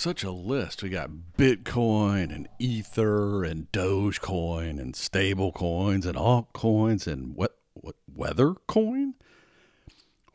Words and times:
such 0.00 0.24
a 0.24 0.30
list. 0.30 0.82
We 0.82 0.88
got 0.88 1.10
Bitcoin 1.36 2.34
and 2.34 2.48
Ether 2.58 3.44
and 3.44 3.70
Dogecoin 3.70 4.80
and 4.80 4.96
stable 4.96 5.52
coins 5.52 6.06
and 6.06 6.16
altcoins 6.16 7.06
and 7.06 7.36
what 7.36 7.58
what 7.74 7.96
weather 8.10 8.54
coin. 8.66 9.12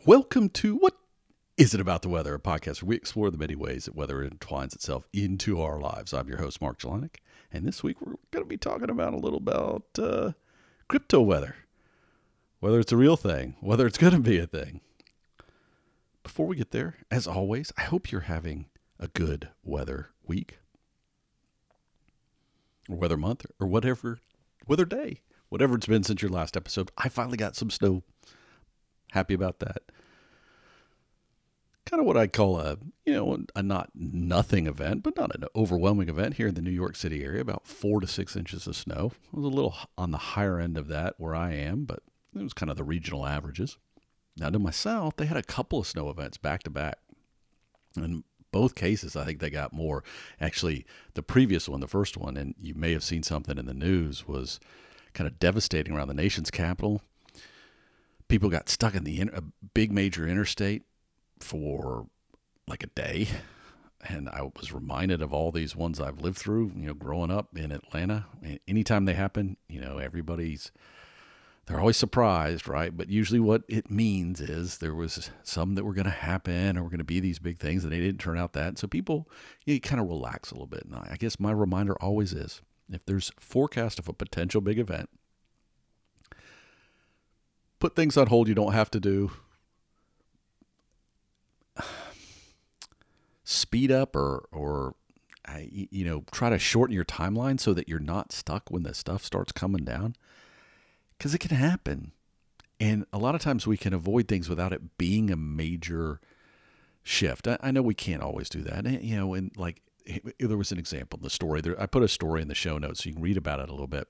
Welcome 0.06 0.50
to 0.50 0.76
what 0.76 0.96
is 1.58 1.74
it 1.74 1.82
about 1.82 2.04
the 2.04 2.10
weather? 2.10 2.36
A 2.36 2.40
podcast 2.40 2.84
where 2.84 2.90
we 2.90 2.96
explore 2.96 3.32
the 3.32 3.40
many 3.40 3.56
ways 3.56 3.86
that 3.86 3.96
weather 3.96 4.24
entwines 4.24 4.76
itself 4.76 5.08
into 5.12 5.60
our 5.60 5.80
lives. 5.80 6.14
I'm 6.14 6.28
your 6.28 6.38
host 6.38 6.62
Mark 6.62 6.78
Jelenic, 6.78 7.16
and 7.52 7.66
this 7.66 7.82
week 7.82 8.00
we're 8.02 8.18
going 8.30 8.46
to 8.46 8.50
be 8.50 8.58
talking 8.58 8.92
about 8.92 9.16
a 9.16 9.18
little 9.18 9.40
about 9.40 9.86
uh, 9.98 10.34
crypto 10.88 11.22
weather, 11.22 11.56
whether 12.60 12.80
it's 12.80 12.92
a 12.92 12.98
real 12.98 13.18
thing, 13.18 13.56
whether 13.62 13.88
it's 13.88 13.98
going 13.98 14.14
to 14.14 14.20
be 14.20 14.38
a 14.38 14.46
thing. 14.46 14.82
Before 16.22 16.46
we 16.46 16.56
get 16.56 16.70
there, 16.70 16.98
as 17.10 17.26
always, 17.26 17.74
I 17.80 17.82
hope 17.82 18.12
you're 18.12 18.22
having 18.22 18.68
a 19.00 19.08
good 19.08 19.50
weather 19.64 20.10
week 20.26 20.60
or 22.90 22.96
weather 22.96 23.18
month 23.18 23.46
or 23.60 23.68
whatever 23.68 24.20
weather 24.68 24.86
day, 24.86 25.22
whatever 25.50 25.76
it's 25.76 25.88
been 25.88 26.04
since 26.04 26.22
your 26.22 26.32
last 26.32 26.58
episode. 26.58 26.92
I 26.98 27.10
finally 27.10 27.38
got 27.38 27.56
some 27.56 27.70
snow. 27.70 28.04
Happy 29.12 29.34
about 29.34 29.60
that. 29.60 29.84
Kind 31.86 32.00
of 32.00 32.08
what 32.08 32.18
I'd 32.18 32.34
call 32.34 32.60
a, 32.60 32.78
you 33.06 33.14
know, 33.14 33.46
a 33.56 33.62
not 33.62 33.92
nothing 33.94 34.66
event, 34.66 35.04
but 35.04 35.16
not 35.16 35.36
an 35.36 35.46
overwhelming 35.56 36.10
event 36.10 36.36
here 36.36 36.48
in 36.48 36.56
the 36.56 36.62
New 36.62 36.72
York 36.72 36.96
City 36.96 37.24
area, 37.24 37.42
about 37.42 37.68
four 37.68 38.02
to 38.02 38.08
six 38.08 38.36
inches 38.36 38.66
of 38.66 38.76
snow. 38.76 39.12
It 39.32 39.36
was 39.36 39.46
a 39.46 39.56
little 39.56 39.76
on 39.96 40.10
the 40.10 40.18
higher 40.18 40.60
end 40.60 40.78
of 40.78 40.88
that 40.88 41.14
where 41.20 41.36
I 41.36 41.54
am, 41.54 41.86
but 41.86 42.00
it 42.36 42.42
was 42.42 42.54
kind 42.54 42.72
of 42.72 42.78
the 42.78 42.84
regional 42.84 43.26
averages. 43.26 43.78
Now 44.36 44.50
to 44.50 44.58
my 44.58 44.72
south, 44.72 45.18
they 45.18 45.28
had 45.28 45.38
a 45.38 45.44
couple 45.44 45.80
of 45.80 45.88
snow 45.88 46.10
events 46.10 46.38
back 46.38 46.64
to 46.64 46.72
back. 46.72 46.98
And 47.96 48.24
both 48.56 48.74
cases, 48.74 49.18
I 49.18 49.26
think 49.26 49.42
they 49.42 49.50
got 49.50 49.74
more. 49.74 50.02
Actually, 50.40 50.86
the 51.14 51.22
previous 51.22 51.68
one, 51.68 51.82
the 51.82 51.90
first 51.90 52.16
one, 52.16 52.38
and 52.38 52.56
you 52.58 52.74
may 52.74 52.94
have 52.94 53.04
seen 53.04 53.22
something 53.22 53.58
in 53.58 53.66
the 53.66 53.74
news, 53.74 54.30
was 54.30 54.62
kind 55.14 55.28
of 55.28 55.40
devastating 55.40 55.94
around 55.94 56.08
the 56.08 56.14
nation's 56.14 56.50
capital. 56.50 57.02
People 58.30 58.50
got 58.50 58.70
stuck 58.70 58.96
in 58.96 59.04
the 59.04 59.20
a 59.20 59.44
big 59.74 59.92
major 59.92 60.26
interstate 60.26 60.84
for 61.42 62.08
like 62.66 62.82
a 62.82 62.88
day. 62.88 63.28
And 64.08 64.30
I 64.30 64.50
was 64.58 64.72
reminded 64.72 65.22
of 65.22 65.34
all 65.34 65.52
these 65.52 65.76
ones 65.76 66.00
I've 66.00 66.22
lived 66.22 66.38
through, 66.38 66.72
you 66.78 66.88
know, 66.88 66.94
growing 66.94 67.32
up 67.32 67.58
in 67.58 67.74
Atlanta. 67.74 68.28
Anytime 68.70 69.04
they 69.04 69.16
happen, 69.16 69.58
you 69.68 69.82
know, 69.82 69.98
everybody's 69.98 70.72
they're 71.66 71.80
always 71.80 71.98
surprised, 71.98 72.68
right? 72.68 72.96
But 72.96 73.10
usually 73.10 73.40
what 73.40 73.64
it 73.68 73.90
means 73.90 74.40
is 74.40 74.78
there 74.78 74.94
was 74.94 75.32
some 75.42 75.74
that 75.76 75.84
were 75.84 75.96
going 75.96 76.06
to 76.06 76.12
happen 76.12 76.78
or 76.78 76.84
were 76.84 76.90
going 76.90 77.00
to 77.00 77.04
be 77.04 77.20
these 77.20 77.40
big 77.40 77.58
things 77.58 77.84
and 77.84 77.92
they 77.92 78.00
didn't 78.00 78.20
turn 78.20 78.38
out 78.38 78.54
that. 78.54 78.78
So 78.78 78.88
people, 78.88 79.28
you 79.66 79.80
kind 79.80 80.00
of 80.00 80.08
relax 80.08 80.52
a 80.52 80.54
little 80.54 80.68
bit. 80.68 80.86
And 80.86 80.96
I 80.96 81.16
guess 81.18 81.40
my 81.40 81.52
reminder 81.52 81.96
always 81.96 82.34
is 82.34 82.62
if 82.92 83.04
there's 83.06 83.32
forecast 83.40 83.98
of 83.98 84.08
a 84.08 84.14
potential 84.14 84.62
big 84.62 84.78
event, 84.78 85.10
put 87.80 87.96
things 87.96 88.16
on 88.16 88.28
hold 88.28 88.48
you 88.48 88.54
don't 88.54 88.74
have 88.74 88.92
to 88.92 89.00
do. 89.00 89.32
Speed 93.44 93.92
up 93.92 94.16
or, 94.16 94.48
or, 94.52 94.94
you 95.58 96.06
know, 96.06 96.26
try 96.32 96.52
to 96.52 96.60
shorten 96.60 96.94
your 96.94 97.06
timeline 97.06 97.60
so 97.60 97.74
that 97.74 97.90
you're 97.90 98.00
not 98.00 98.32
stuck 98.32 98.70
when 98.70 98.84
the 98.84 98.94
stuff 98.94 99.24
starts 99.24 99.52
coming 99.52 99.84
down 99.84 100.16
because 101.18 101.34
it 101.34 101.40
can 101.40 101.56
happen. 101.56 102.12
And 102.80 103.06
a 103.14 103.18
lot 103.18 103.36
of 103.36 103.42
times 103.42 103.66
we 103.66 103.78
can 103.78 103.94
avoid 103.94 104.28
things 104.28 104.50
without 104.50 104.74
it 104.74 104.98
being 104.98 105.32
a 105.32 105.38
major 105.38 106.20
shift. 107.04 107.48
I, 107.48 107.58
I 107.62 107.72
know 107.72 107.82
we 107.82 107.94
can't 107.94 108.22
always 108.22 108.50
do 108.50 108.62
that. 108.64 108.86
And, 108.86 109.02
you 109.02 109.16
know, 109.16 109.34
and 109.34 109.52
like 109.56 109.82
there 110.40 110.58
was 110.58 110.72
an 110.72 110.78
example 110.78 111.18
in 111.18 111.24
the 111.24 111.30
story. 111.30 111.62
There, 111.62 111.80
I 111.82 111.86
put 111.86 112.04
a 112.04 112.08
story 112.08 112.42
in 112.42 112.48
the 112.48 112.56
show 112.56 112.78
notes 112.78 113.04
so 113.04 113.10
you 113.10 113.16
can 113.16 113.24
read 113.24 113.38
about 113.38 113.60
it 113.60 113.70
a 113.70 113.72
little 113.72 113.88
bit. 113.88 114.08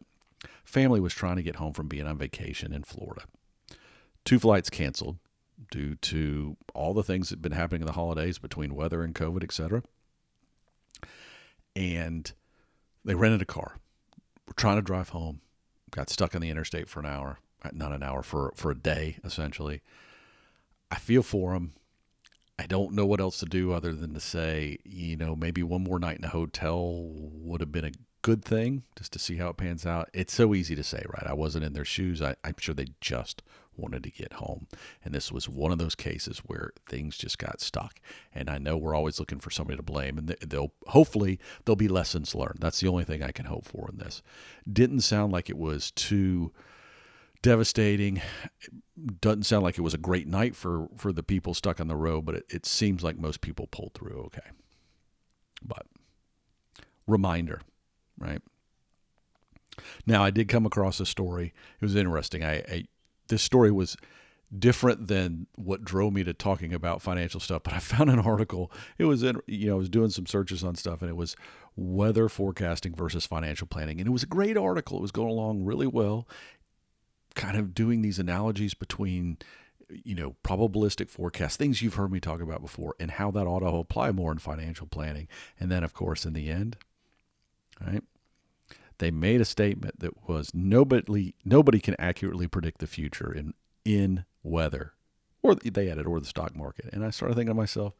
Family 0.64 1.00
was 1.00 1.14
trying 1.14 1.36
to 1.38 1.44
get 1.44 1.58
home 1.58 1.74
from 1.74 1.88
being 1.88 2.08
on 2.08 2.18
vacation 2.18 2.74
in 2.74 2.84
Florida. 2.84 3.24
Two 4.24 4.40
flights 4.40 4.70
canceled 4.70 5.18
due 5.72 5.96
to 5.96 6.58
all 6.74 6.94
the 6.94 7.04
things 7.04 7.30
that 7.30 7.36
have 7.36 7.42
been 7.42 7.52
happening 7.52 7.82
in 7.82 7.88
the 7.88 7.94
holidays 7.94 8.40
between 8.40 8.76
weather 8.76 9.04
and 9.04 9.16
COVID, 9.16 9.44
etc. 9.44 9.84
And 11.76 12.32
they 13.04 13.16
rented 13.16 13.42
a 13.42 13.46
car. 13.46 13.78
We're 14.48 14.54
trying 14.56 14.78
to 14.78 14.82
drive 14.82 15.10
home 15.10 15.42
got 15.96 16.10
stuck 16.10 16.36
on 16.36 16.42
the 16.42 16.50
interstate 16.50 16.90
for 16.90 17.00
an 17.00 17.06
hour, 17.06 17.40
not 17.72 17.94
an 17.94 18.04
hour 18.04 18.22
for 18.22 18.54
for 18.56 18.70
a 18.70 18.78
day 18.78 19.18
essentially. 19.24 19.82
I 20.92 20.98
feel 20.98 21.24
for 21.24 21.54
them. 21.54 21.74
I 22.60 22.68
don't 22.68 22.94
know 22.94 23.06
what 23.06 23.20
else 23.20 23.40
to 23.40 23.46
do 23.46 23.74
other 23.74 23.94
than 23.94 24.14
to 24.14 24.20
say, 24.20 24.78
you 24.86 25.18
know, 25.18 25.36
maybe 25.36 25.62
one 25.62 25.84
more 25.84 26.00
night 26.00 26.20
in 26.20 26.24
a 26.24 26.30
hotel 26.30 27.10
would 27.12 27.60
have 27.60 27.72
been 27.72 27.86
a 27.86 27.92
good 28.22 28.46
thing 28.46 28.84
just 28.96 29.12
to 29.14 29.20
see 29.20 29.36
how 29.38 29.50
it 29.50 29.58
pans 29.58 29.86
out. 29.86 30.10
It's 30.14 30.34
so 30.34 30.54
easy 30.56 30.74
to 30.76 30.84
say, 30.84 31.04
right? 31.08 31.28
I 31.28 31.34
wasn't 31.34 31.66
in 31.66 31.74
their 31.74 31.86
shoes. 31.86 32.22
I, 32.22 32.36
am 32.46 32.56
sure 32.58 32.74
they 32.74 32.88
just 33.02 33.42
wanted 33.78 34.04
to 34.04 34.12
get 34.12 34.34
home. 34.34 34.68
And 35.04 35.14
this 35.14 35.32
was 35.32 35.50
one 35.50 35.72
of 35.72 35.78
those 35.78 35.96
cases 35.96 36.40
where 36.40 36.72
things 36.88 37.18
just 37.18 37.38
got 37.38 37.62
stuck. 37.62 38.00
And 38.34 38.50
I 38.50 38.58
know 38.58 38.78
we're 38.78 38.96
always 38.96 39.20
looking 39.20 39.40
for 39.40 39.50
somebody 39.50 39.78
to 39.78 39.84
blame, 39.84 40.18
and 40.18 40.28
they'll 40.28 40.74
hopefully 40.88 41.40
there'll 41.64 41.76
be 41.76 41.88
lessons 41.88 42.36
learned. 42.36 42.60
That's 42.60 42.80
the 42.80 42.88
only 42.88 43.04
thing 43.04 43.24
I 43.24 43.32
can 43.32 43.46
hope 43.46 43.66
for 43.66 43.90
in 43.92 43.98
this. 43.98 44.22
Didn't 44.72 45.02
sound 45.02 45.32
like 45.32 45.50
it 45.50 45.58
was 45.58 45.92
too 45.92 46.52
devastating. 47.42 48.22
It 48.62 49.22
doesn't 49.22 49.44
sound 49.44 49.64
like 49.64 49.78
it 49.78 49.82
was 49.82 49.94
a 49.94 50.00
great 50.00 50.28
night 50.28 50.56
for 50.56 50.88
for 50.98 51.14
the 51.14 51.24
people 51.24 51.54
stuck 51.54 51.80
on 51.80 51.88
the 51.88 51.96
road, 51.96 52.26
but 52.26 52.36
it, 52.36 52.46
it 52.50 52.66
seems 52.66 53.04
like 53.04 53.18
most 53.18 53.42
people 53.42 53.68
pulled 53.68 53.94
through 53.94 54.24
okay. 54.28 54.50
But 55.64 55.86
reminder, 57.08 57.62
right? 58.18 58.42
Now 60.06 60.24
I 60.24 60.32
did 60.32 60.48
come 60.48 60.66
across 60.66 61.00
a 61.00 61.06
story. 61.06 61.54
It 61.80 61.86
was 61.86 61.96
interesting. 61.96 62.44
I, 62.44 62.54
I 62.54 62.86
this 63.28 63.42
story 63.42 63.72
was 63.72 63.98
different 64.58 65.08
than 65.08 65.48
what 65.56 65.84
drove 65.84 66.14
me 66.14 66.24
to 66.24 66.34
talking 66.34 66.74
about 66.74 67.02
financial 67.02 67.40
stuff. 67.40 67.64
But 67.64 67.74
I 67.74 67.80
found 67.80 68.10
an 68.10 68.20
article. 68.20 68.72
It 68.98 69.06
was 69.06 69.24
in, 69.24 69.42
you 69.48 69.68
know, 69.68 69.76
I 69.76 69.78
was 69.78 69.90
doing 69.90 70.10
some 70.10 70.26
searches 70.26 70.64
on 70.64 70.76
stuff 70.76 71.02
and 71.02 71.10
it 71.10 71.16
was 71.16 71.36
weather 71.76 72.30
forecasting 72.30 72.96
versus 72.96 73.26
financial 73.26 73.68
planning. 73.68 74.00
And 74.00 74.08
it 74.08 74.12
was 74.12 74.24
a 74.24 74.28
great 74.28 74.58
article. 74.58 74.98
It 74.98 75.02
was 75.02 75.12
going 75.12 75.30
along 75.30 75.66
really 75.66 75.88
well, 75.88 76.28
kind 77.36 77.58
of 77.58 77.74
doing 77.74 78.02
these 78.02 78.20
analogies 78.20 78.74
between, 78.74 79.38
you 79.90 80.16
know, 80.16 80.36
probabilistic 80.44 81.10
forecasts, 81.10 81.58
things 81.58 81.82
you've 81.82 81.96
heard 81.96 82.12
me 82.12 82.20
talk 82.20 82.42
about 82.42 82.62
before, 82.62 82.96
and 83.00 83.12
how 83.12 83.32
that 83.32 83.48
ought 83.48 83.60
to 83.60 83.68
apply 83.68 84.12
more 84.12 84.32
in 84.32 84.38
financial 84.38 84.88
planning. 84.88 85.28
And 85.60 85.72
then, 85.72 85.84
of 85.84 85.94
course, 85.94 86.26
in 86.26 86.34
the 86.34 86.50
end, 86.50 86.78
right? 87.86 88.04
They 89.00 89.12
made 89.12 89.42
a 89.42 89.46
statement 89.46 90.00
that 90.00 90.28
was 90.28 90.52
nobody 90.54 91.34
nobody 91.44 91.80
can 91.80 91.96
accurately 92.00 92.48
predict 92.48 92.80
the 92.80 92.88
future 92.88 93.34
in 93.34 93.54
in 93.84 94.26
weather 94.44 94.94
or 95.42 95.56
they 95.56 95.90
added 95.90 96.08
or 96.08 96.20
the 96.20 96.26
stock 96.26 96.56
market 96.56 96.90
and 96.92 97.06
i 97.06 97.10
started 97.10 97.36
thinking 97.36 97.54
to 97.54 97.54
myself 97.54 97.94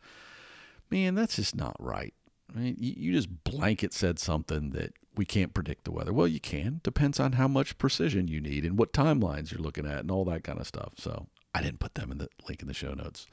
man 0.90 1.16
that's 1.16 1.36
just 1.36 1.56
not 1.56 1.76
right 1.80 2.14
I 2.54 2.60
mean, 2.60 2.76
you 2.80 3.14
just 3.14 3.44
blanket 3.44 3.94
said 3.94 4.20
something 4.20 4.72
that 4.72 4.94
we 5.16 5.26
can't 5.26 5.54
predict 5.54 5.86
the 5.86 5.92
weather. 5.92 6.14
Well, 6.14 6.28
you 6.28 6.40
can. 6.40 6.82
Depends 6.84 7.20
on 7.20 7.34
how 7.34 7.48
much 7.48 7.78
precision 7.78 8.28
you 8.28 8.40
need 8.40 8.66
and 8.66 8.78
what 8.78 8.94
timelines 8.94 9.52
you're 9.52 9.62
looking 9.62 9.88
at 9.88 10.00
and 10.00 10.12
all 10.12 10.26
that 10.26 10.44
kind 10.44 10.60
of 10.60 10.68
stuff. 10.68 10.94
So 10.98 11.28
I 11.54 11.62
didn't 11.62 11.80
put 11.80 11.96
them 11.96 12.12
in 12.12 12.18
the 12.18 12.30
link 12.48 12.62
in 12.62 12.68
the 12.68 12.74
show 12.74 12.94
notes. 12.94 13.26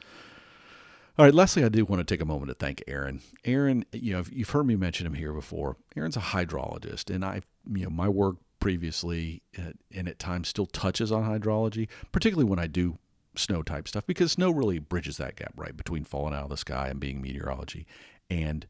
All 1.18 1.26
right, 1.26 1.34
lastly, 1.34 1.62
I 1.62 1.68
do 1.68 1.84
want 1.84 2.00
to 2.00 2.04
take 2.04 2.22
a 2.22 2.26
moment 2.26 2.48
to 2.48 2.54
thank 2.54 2.82
Aaron. 2.88 3.20
Aaron, 3.44 3.84
you 3.92 4.14
know, 4.14 4.24
you've 4.30 4.50
heard 4.50 4.66
me 4.66 4.76
mention 4.76 5.06
him 5.06 5.14
here 5.14 5.34
before. 5.34 5.76
Aaron's 5.94 6.16
a 6.16 6.20
hydrologist, 6.20 7.14
and 7.14 7.22
I, 7.22 7.42
you 7.70 7.84
know, 7.84 7.90
my 7.90 8.08
work 8.08 8.36
previously 8.60 9.42
uh, 9.58 9.72
and 9.92 10.08
at 10.08 10.18
times 10.18 10.48
still 10.48 10.66
touches 10.66 11.10
on 11.10 11.24
hydrology, 11.24 11.88
particularly 12.12 12.48
when 12.48 12.58
I 12.58 12.66
do 12.66 12.98
snow 13.34 13.62
type 13.62 13.88
stuff, 13.88 14.06
because 14.06 14.32
snow 14.32 14.50
really 14.50 14.78
bridges 14.78 15.16
that 15.16 15.36
gap, 15.36 15.52
right, 15.56 15.76
between 15.76 16.04
falling 16.04 16.34
out 16.34 16.44
of 16.44 16.50
the 16.50 16.56
sky 16.56 16.88
and 16.88 17.00
being 17.00 17.20
meteorology 17.20 17.86
and 18.30 18.66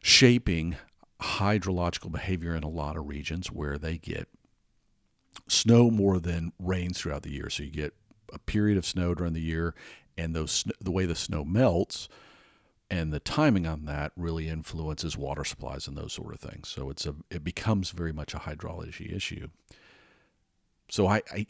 shaping 0.00 0.76
hydrological 1.20 2.10
behavior 2.10 2.54
in 2.54 2.62
a 2.62 2.68
lot 2.68 2.96
of 2.96 3.08
regions 3.08 3.48
where 3.48 3.78
they 3.78 3.98
get 3.98 4.28
snow 5.48 5.90
more 5.90 6.18
than 6.18 6.52
rains 6.58 6.98
throughout 6.98 7.22
the 7.22 7.30
year. 7.30 7.50
So 7.50 7.62
you 7.62 7.70
get 7.70 7.94
a 8.32 8.38
period 8.38 8.78
of 8.78 8.86
snow 8.86 9.14
during 9.14 9.32
the 9.32 9.40
year 9.40 9.74
and 10.16 10.34
those 10.34 10.64
the 10.80 10.90
way 10.90 11.06
the 11.06 11.14
snow 11.14 11.44
melts 11.44 12.08
and 12.94 13.12
the 13.12 13.18
timing 13.18 13.66
on 13.66 13.86
that 13.86 14.12
really 14.16 14.48
influences 14.48 15.16
water 15.16 15.42
supplies 15.42 15.88
and 15.88 15.96
those 15.96 16.12
sort 16.12 16.32
of 16.32 16.38
things. 16.38 16.68
So 16.68 16.90
it's 16.90 17.04
a 17.06 17.16
it 17.28 17.42
becomes 17.42 17.90
very 17.90 18.12
much 18.12 18.34
a 18.34 18.38
hydrology 18.38 19.14
issue. 19.14 19.48
So 20.88 21.08
I 21.08 21.22
I 21.32 21.46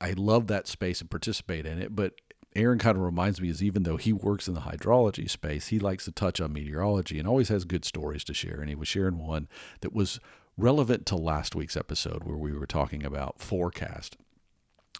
I 0.00 0.12
love 0.16 0.48
that 0.48 0.66
space 0.66 1.00
and 1.00 1.08
participate 1.08 1.66
in 1.66 1.80
it, 1.80 1.94
but 1.94 2.14
Aaron 2.56 2.80
kind 2.80 2.96
of 2.96 3.04
reminds 3.04 3.40
me 3.40 3.48
is 3.48 3.62
even 3.62 3.84
though 3.84 3.96
he 3.96 4.12
works 4.12 4.48
in 4.48 4.54
the 4.54 4.62
hydrology 4.62 5.30
space, 5.30 5.68
he 5.68 5.78
likes 5.78 6.04
to 6.06 6.10
touch 6.10 6.40
on 6.40 6.52
meteorology 6.52 7.20
and 7.20 7.28
always 7.28 7.48
has 7.48 7.64
good 7.64 7.84
stories 7.84 8.24
to 8.24 8.34
share. 8.34 8.58
And 8.58 8.68
he 8.68 8.74
was 8.74 8.88
sharing 8.88 9.18
one 9.18 9.46
that 9.82 9.94
was 9.94 10.18
relevant 10.56 11.06
to 11.06 11.16
last 11.16 11.54
week's 11.54 11.76
episode 11.76 12.24
where 12.24 12.36
we 12.36 12.52
were 12.52 12.66
talking 12.66 13.04
about 13.04 13.40
forecast 13.40 14.16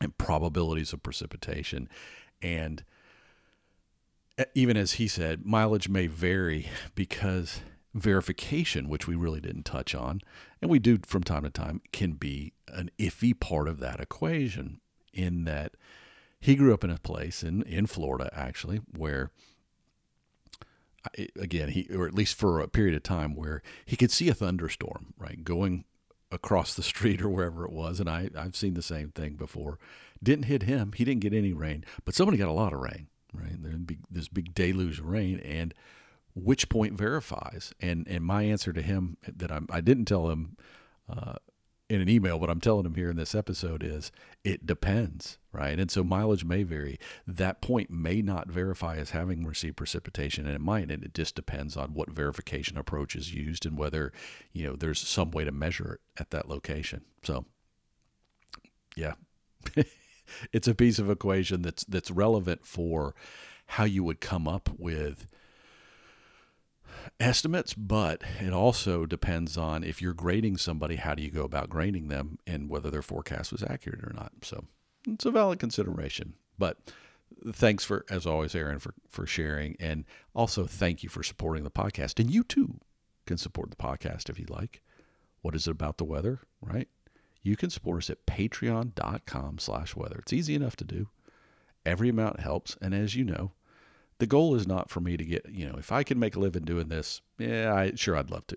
and 0.00 0.16
probabilities 0.16 0.92
of 0.92 1.02
precipitation. 1.02 1.88
And 2.40 2.84
even 4.55 4.76
as 4.76 4.93
he 4.93 5.08
said, 5.08 5.44
mileage 5.44 5.88
may 5.88 6.06
vary 6.06 6.69
because 6.94 7.61
verification, 7.94 8.88
which 8.88 9.06
we 9.06 9.14
really 9.14 9.40
didn't 9.40 9.64
touch 9.64 9.94
on, 9.94 10.20
and 10.61 10.70
we 10.70 10.79
do 10.79 10.99
from 11.05 11.23
time 11.23 11.43
to 11.43 11.50
time, 11.50 11.81
can 11.93 12.12
be 12.12 12.52
an 12.69 12.90
iffy 12.99 13.38
part 13.38 13.69
of 13.69 13.81
that 13.81 14.00
equation 14.00 14.81
in 15.12 15.44
that 15.44 15.73
he 16.40 16.55
grew 16.55 16.73
up 16.73 16.85
in 16.85 16.90
a 16.90 16.99
place 16.99 17.43
in, 17.43 17.62
in 17.62 17.87
Florida, 17.87 18.31
actually, 18.32 18.81
where, 18.96 19.31
again, 21.37 21.70
he, 21.70 21.88
or 21.93 22.06
at 22.06 22.14
least 22.14 22.37
for 22.37 22.61
a 22.61 22.69
period 22.69 22.94
of 22.94 23.02
time, 23.02 23.34
where 23.34 23.62
he 23.84 23.96
could 23.96 24.12
see 24.12 24.29
a 24.29 24.34
thunderstorm, 24.34 25.14
right, 25.19 25.43
going 25.43 25.84
across 26.31 26.75
the 26.75 26.82
street 26.84 27.20
or 27.20 27.29
wherever 27.29 27.64
it 27.64 27.73
was. 27.73 27.99
And 27.99 28.08
I, 28.08 28.31
I've 28.37 28.56
seen 28.56 28.75
the 28.75 28.82
same 28.82 29.11
thing 29.11 29.34
before. 29.34 29.79
Didn't 30.23 30.44
hit 30.44 30.64
him. 30.64 30.93
He 30.94 31.05
didn't 31.05 31.23
get 31.23 31.32
any 31.32 31.52
rain, 31.52 31.84
but 32.05 32.14
somebody 32.14 32.38
got 32.38 32.49
a 32.49 32.52
lot 32.52 32.73
of 32.73 32.81
rain, 32.81 33.08
right? 33.32 33.62
There's 33.62 33.76
big, 33.76 33.98
this 34.10 34.28
big 34.28 34.54
deluge 34.54 34.98
of 34.98 35.06
rain. 35.06 35.40
And 35.40 35.75
which 36.34 36.69
point 36.69 36.94
verifies? 36.94 37.72
And, 37.80 38.06
and 38.08 38.25
my 38.25 38.42
answer 38.42 38.72
to 38.72 38.82
him 38.82 39.16
that 39.26 39.50
I'm, 39.50 39.66
I 39.70 39.80
didn't 39.80 40.06
tell 40.06 40.30
him, 40.30 40.56
uh, 41.08 41.34
in 41.88 42.02
an 42.02 42.08
email, 42.08 42.38
but 42.38 42.50
I'm 42.50 42.60
telling 42.60 42.84
him 42.84 42.94
here 42.94 43.10
in 43.10 43.16
this 43.16 43.34
episode 43.34 43.82
is 43.82 44.12
it 44.44 44.66
depends, 44.66 45.38
right? 45.52 45.78
And 45.78 45.90
so 45.90 46.04
mileage 46.04 46.44
may 46.44 46.62
vary. 46.62 46.98
That 47.26 47.62
point 47.62 47.90
may 47.90 48.20
not 48.20 48.48
verify 48.48 48.96
as 48.96 49.10
having 49.10 49.46
received 49.46 49.76
precipitation, 49.76 50.46
and 50.46 50.54
it 50.54 50.60
might, 50.60 50.90
and 50.90 51.02
it 51.02 51.14
just 51.14 51.34
depends 51.34 51.76
on 51.76 51.94
what 51.94 52.10
verification 52.10 52.76
approach 52.76 53.16
is 53.16 53.32
used 53.32 53.64
and 53.64 53.78
whether, 53.78 54.12
you 54.52 54.66
know, 54.66 54.76
there's 54.76 54.98
some 54.98 55.31
way 55.31 55.44
to 55.44 55.52
measure 55.52 55.94
it 55.94 56.20
at 56.20 56.31
that 56.31 56.48
location. 56.48 57.04
So, 57.22 57.46
yeah, 58.94 59.14
it's 60.52 60.69
a 60.69 60.75
piece 60.75 60.98
of 60.98 61.10
equation 61.10 61.62
that's 61.62 61.84
that's 61.84 62.10
relevant 62.10 62.64
for 62.64 63.14
how 63.72 63.84
you 63.84 64.02
would 64.02 64.20
come 64.20 64.48
up 64.48 64.70
with 64.78 65.26
estimates, 67.20 67.75
but 67.75 68.22
it 68.40 68.52
also 68.52 69.06
depends 69.06 69.56
on 69.56 69.84
if 69.84 70.00
you're 70.00 70.14
grading 70.14 70.56
somebody, 70.56 70.96
how 70.96 71.14
do 71.14 71.22
you 71.22 71.30
go 71.30 71.44
about 71.44 71.69
grading 71.69 72.08
them 72.08 72.38
and 72.46 72.69
whether 72.69 72.90
their 72.90 73.02
forecast 73.02 73.52
was 73.52 73.62
accurate 73.62 74.02
or 74.02 74.12
not. 74.14 74.32
So 74.42 74.64
it's 75.06 75.25
a 75.25 75.30
valid 75.30 75.58
consideration. 75.58 76.34
But 76.58 76.78
thanks 77.52 77.84
for, 77.84 78.04
as 78.10 78.26
always, 78.26 78.54
Aaron, 78.54 78.78
for, 78.78 78.94
for 79.08 79.26
sharing. 79.26 79.76
And 79.81 80.04
also 80.34 80.64
thank 80.64 81.02
you 81.02 81.08
for 81.08 81.22
supporting 81.22 81.64
the 81.64 81.70
podcast. 81.70 82.19
And 82.19 82.31
you 82.31 82.42
too 82.42 82.81
can 83.26 83.38
support 83.38 83.70
the 83.70 83.76
podcast 83.76 84.28
if 84.28 84.38
you 84.38 84.46
like. 84.48 84.82
What 85.42 85.54
is 85.54 85.69
it 85.69 85.72
about 85.72 85.98
the 85.98 86.04
weather, 86.04 86.40
right? 86.60 86.88
You 87.43 87.56
can 87.56 87.70
support 87.70 87.99
us 87.99 88.11
at 88.11 88.26
patreon.com 88.26 89.58
slash 89.58 89.96
weather. 89.96 90.19
It's 90.20 90.32
easy 90.32 90.55
enough 90.55 90.76
to 90.76 90.85
do. 90.85 91.08
Every 91.87 92.08
amount 92.08 92.40
helps. 92.40 92.76
And 92.81 92.94
as 92.94 93.14
you 93.14 93.25
know, 93.25 93.52
the 94.19 94.26
goal 94.26 94.55
is 94.55 94.67
not 94.67 94.90
for 94.90 95.00
me 95.00 95.17
to 95.17 95.25
get, 95.25 95.46
you 95.49 95.67
know, 95.67 95.76
if 95.79 95.93
I 95.93 96.02
can 96.02 96.19
make 96.19 96.37
a 96.37 96.40
living 96.40 96.64
doing 96.64 96.88
this, 96.88 97.20
yeah, 97.38 97.73
I 97.73 97.93
sure 97.94 98.17
I'd 98.17 98.31
love 98.31 98.46
to. 98.49 98.56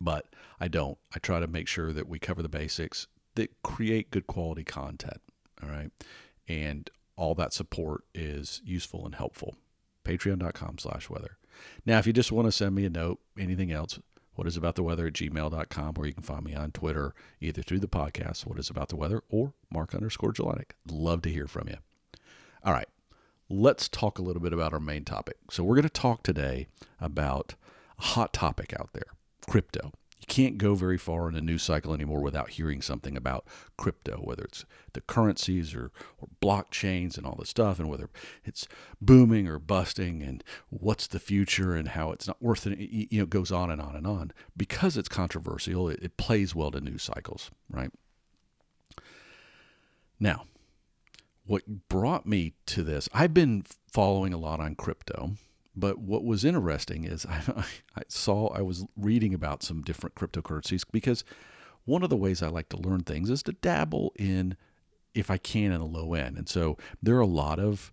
But 0.00 0.26
I 0.58 0.68
don't. 0.68 0.98
I 1.14 1.18
try 1.18 1.38
to 1.40 1.46
make 1.46 1.68
sure 1.68 1.92
that 1.92 2.08
we 2.08 2.18
cover 2.18 2.42
the 2.42 2.48
basics 2.48 3.06
that 3.34 3.62
create 3.62 4.10
good 4.10 4.26
quality 4.26 4.64
content. 4.64 5.20
All 5.62 5.68
right. 5.68 5.90
And 6.48 6.90
all 7.16 7.34
that 7.36 7.52
support 7.52 8.04
is 8.14 8.60
useful 8.64 9.04
and 9.04 9.14
helpful. 9.14 9.54
Patreon.com 10.04 10.78
slash 10.78 11.08
weather. 11.08 11.36
Now, 11.86 11.98
if 11.98 12.06
you 12.06 12.12
just 12.12 12.32
want 12.32 12.46
to 12.48 12.52
send 12.52 12.74
me 12.74 12.84
a 12.84 12.90
note, 12.90 13.20
anything 13.38 13.70
else, 13.70 14.00
what 14.34 14.46
is 14.46 14.56
about 14.56 14.74
the 14.74 14.82
weather 14.82 15.06
at 15.06 15.12
gmail.com, 15.12 15.94
or 15.96 16.06
you 16.06 16.14
can 16.14 16.22
find 16.22 16.44
me 16.44 16.54
on 16.54 16.72
Twitter, 16.72 17.14
either 17.40 17.62
through 17.62 17.80
the 17.80 17.88
podcast, 17.88 18.46
what 18.46 18.58
is 18.58 18.70
about 18.70 18.88
the 18.88 18.96
weather, 18.96 19.22
or 19.28 19.52
Mark 19.70 19.94
underscore 19.94 20.32
Gelinek. 20.32 20.72
Love 20.90 21.22
to 21.22 21.30
hear 21.30 21.46
from 21.46 21.68
you. 21.68 21.76
All 22.64 22.72
right 22.72 22.88
let's 23.52 23.88
talk 23.88 24.18
a 24.18 24.22
little 24.22 24.42
bit 24.42 24.52
about 24.52 24.72
our 24.72 24.80
main 24.80 25.04
topic. 25.04 25.36
So, 25.50 25.62
we're 25.62 25.76
going 25.76 25.82
to 25.82 25.90
talk 25.90 26.22
today 26.22 26.66
about 27.00 27.54
a 27.98 28.02
hot 28.02 28.32
topic 28.32 28.74
out 28.78 28.90
there 28.92 29.12
crypto. 29.48 29.92
You 30.22 30.26
can't 30.28 30.56
go 30.56 30.76
very 30.76 30.98
far 30.98 31.28
in 31.28 31.34
a 31.34 31.40
news 31.40 31.64
cycle 31.64 31.92
anymore 31.92 32.20
without 32.20 32.50
hearing 32.50 32.80
something 32.80 33.16
about 33.16 33.44
crypto, 33.76 34.18
whether 34.18 34.44
it's 34.44 34.64
the 34.92 35.00
currencies 35.00 35.74
or, 35.74 35.90
or 36.20 36.28
blockchains 36.40 37.18
and 37.18 37.26
all 37.26 37.34
this 37.36 37.48
stuff, 37.48 37.80
and 37.80 37.88
whether 37.88 38.08
it's 38.44 38.68
booming 39.00 39.48
or 39.48 39.58
busting, 39.58 40.22
and 40.22 40.44
what's 40.70 41.08
the 41.08 41.18
future 41.18 41.74
and 41.74 41.88
how 41.88 42.12
it's 42.12 42.28
not 42.28 42.40
worth 42.40 42.68
it. 42.68 42.78
You 42.78 43.18
know, 43.18 43.24
it 43.24 43.30
goes 43.30 43.50
on 43.50 43.68
and 43.68 43.82
on 43.82 43.96
and 43.96 44.06
on. 44.06 44.32
Because 44.56 44.96
it's 44.96 45.08
controversial, 45.08 45.88
it, 45.88 45.98
it 46.00 46.16
plays 46.16 46.54
well 46.54 46.70
to 46.70 46.80
news 46.80 47.02
cycles, 47.02 47.50
right? 47.68 47.90
Now, 50.20 50.44
what 51.44 51.88
brought 51.88 52.26
me 52.26 52.54
to 52.66 52.84
this, 52.84 53.08
I've 53.12 53.34
been 53.34 53.64
following 53.90 54.32
a 54.32 54.38
lot 54.38 54.60
on 54.60 54.76
crypto, 54.76 55.32
but 55.74 55.98
what 55.98 56.24
was 56.24 56.44
interesting 56.44 57.04
is 57.04 57.26
I, 57.28 57.64
I, 57.96 58.02
saw, 58.08 58.48
I 58.48 58.62
was 58.62 58.84
reading 58.96 59.34
about 59.34 59.62
some 59.62 59.82
different 59.82 60.14
cryptocurrencies 60.14 60.84
because 60.90 61.24
one 61.84 62.02
of 62.02 62.10
the 62.10 62.16
ways 62.16 62.42
I 62.42 62.48
like 62.48 62.68
to 62.70 62.76
learn 62.76 63.00
things 63.00 63.30
is 63.30 63.42
to 63.44 63.52
dabble 63.52 64.12
in, 64.18 64.56
if 65.14 65.30
I 65.30 65.38
can, 65.38 65.72
in 65.72 65.80
a 65.80 65.86
low 65.86 66.14
end. 66.14 66.38
And 66.38 66.48
so 66.48 66.76
there 67.02 67.16
are 67.16 67.20
a 67.20 67.26
lot 67.26 67.58
of 67.58 67.92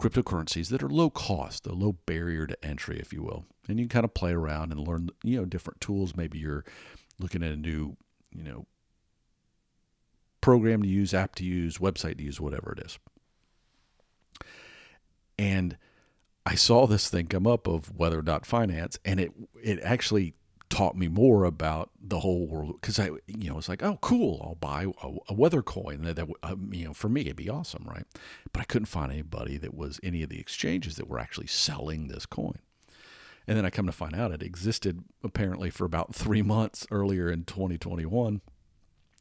cryptocurrencies 0.00 0.68
that 0.68 0.82
are 0.82 0.88
low 0.88 1.10
cost, 1.10 1.66
a 1.66 1.72
low 1.72 1.92
barrier 2.06 2.46
to 2.46 2.64
entry, 2.64 2.98
if 2.98 3.12
you 3.12 3.22
will. 3.22 3.44
And 3.68 3.78
you 3.78 3.86
can 3.86 4.00
kind 4.00 4.04
of 4.04 4.14
play 4.14 4.32
around 4.32 4.72
and 4.72 4.86
learn, 4.86 5.10
you 5.22 5.36
know, 5.36 5.44
different 5.44 5.80
tools. 5.80 6.16
Maybe 6.16 6.38
you're 6.38 6.64
looking 7.18 7.42
at 7.42 7.52
a 7.52 7.56
new, 7.56 7.96
you 8.30 8.42
know, 8.42 8.66
program 10.40 10.82
to 10.82 10.88
use, 10.88 11.14
app 11.14 11.34
to 11.36 11.44
use, 11.44 11.78
website 11.78 12.18
to 12.18 12.24
use, 12.24 12.40
whatever 12.40 12.72
it 12.72 12.84
is. 12.84 12.98
And 15.38 15.76
I 16.44 16.54
saw 16.54 16.86
this 16.86 17.08
thing 17.08 17.26
come 17.26 17.46
up 17.46 17.66
of 17.66 17.96
weather 17.96 18.22
dot 18.22 18.46
finance, 18.46 18.98
and 19.04 19.20
it 19.20 19.32
it 19.62 19.80
actually 19.82 20.34
taught 20.72 20.96
me 20.96 21.06
more 21.06 21.44
about 21.44 21.90
the 22.00 22.20
whole 22.20 22.46
world 22.46 22.80
because 22.80 22.98
I 22.98 23.10
you 23.26 23.50
know 23.50 23.58
it's 23.58 23.68
like 23.68 23.82
oh 23.82 23.98
cool 24.00 24.40
I'll 24.42 24.54
buy 24.54 24.86
a, 25.02 25.10
a 25.28 25.34
weather 25.34 25.60
coin 25.60 26.00
that, 26.02 26.16
that 26.16 26.26
um, 26.42 26.70
you 26.72 26.86
know 26.86 26.94
for 26.94 27.10
me 27.10 27.20
it'd 27.20 27.36
be 27.36 27.50
awesome 27.50 27.84
right 27.86 28.06
but 28.52 28.60
I 28.60 28.64
couldn't 28.64 28.86
find 28.86 29.12
anybody 29.12 29.58
that 29.58 29.74
was 29.74 30.00
any 30.02 30.22
of 30.22 30.30
the 30.30 30.40
exchanges 30.40 30.96
that 30.96 31.08
were 31.08 31.18
actually 31.18 31.48
selling 31.48 32.08
this 32.08 32.24
coin 32.24 32.58
and 33.46 33.58
then 33.58 33.66
I 33.66 33.70
come 33.70 33.84
to 33.84 33.92
find 33.92 34.14
out 34.14 34.32
it 34.32 34.42
existed 34.42 35.04
apparently 35.22 35.68
for 35.68 35.84
about 35.84 36.14
three 36.14 36.40
months 36.40 36.86
earlier 36.90 37.30
in 37.30 37.44
2021 37.44 38.40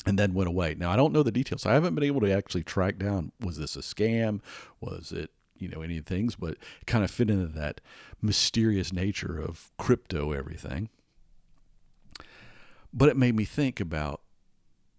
and 0.06 0.18
then 0.18 0.34
went 0.34 0.48
away. 0.48 0.74
Now 0.75 0.92
I 0.92 0.96
don't 0.96 1.12
know 1.12 1.22
the 1.22 1.32
details. 1.34 1.66
I 1.66 1.74
haven't 1.74 1.96
been 1.96 2.04
able 2.06 2.22
to 2.22 2.32
actually 2.32 2.63
track 2.63 2.98
down 2.98 3.34
was 3.42 3.58
this 3.58 3.75
a 3.75 3.80
scam? 3.80 4.40
Was 4.80 5.12
it 5.12 5.32
you 5.62 5.70
know 5.70 5.82
any 5.82 6.00
things? 6.00 6.36
But 6.36 6.58
kind 6.86 7.03
of 7.03 7.12
fit 7.12 7.30
into 7.30 7.48
that 7.48 7.82
mysterious 8.22 8.91
nature 8.91 9.39
of 9.39 9.72
crypto 9.77 10.32
everything. 10.32 10.89
But 12.94 13.10
it 13.10 13.18
made 13.18 13.36
me 13.36 13.46
think 13.46 13.80
about 13.80 14.22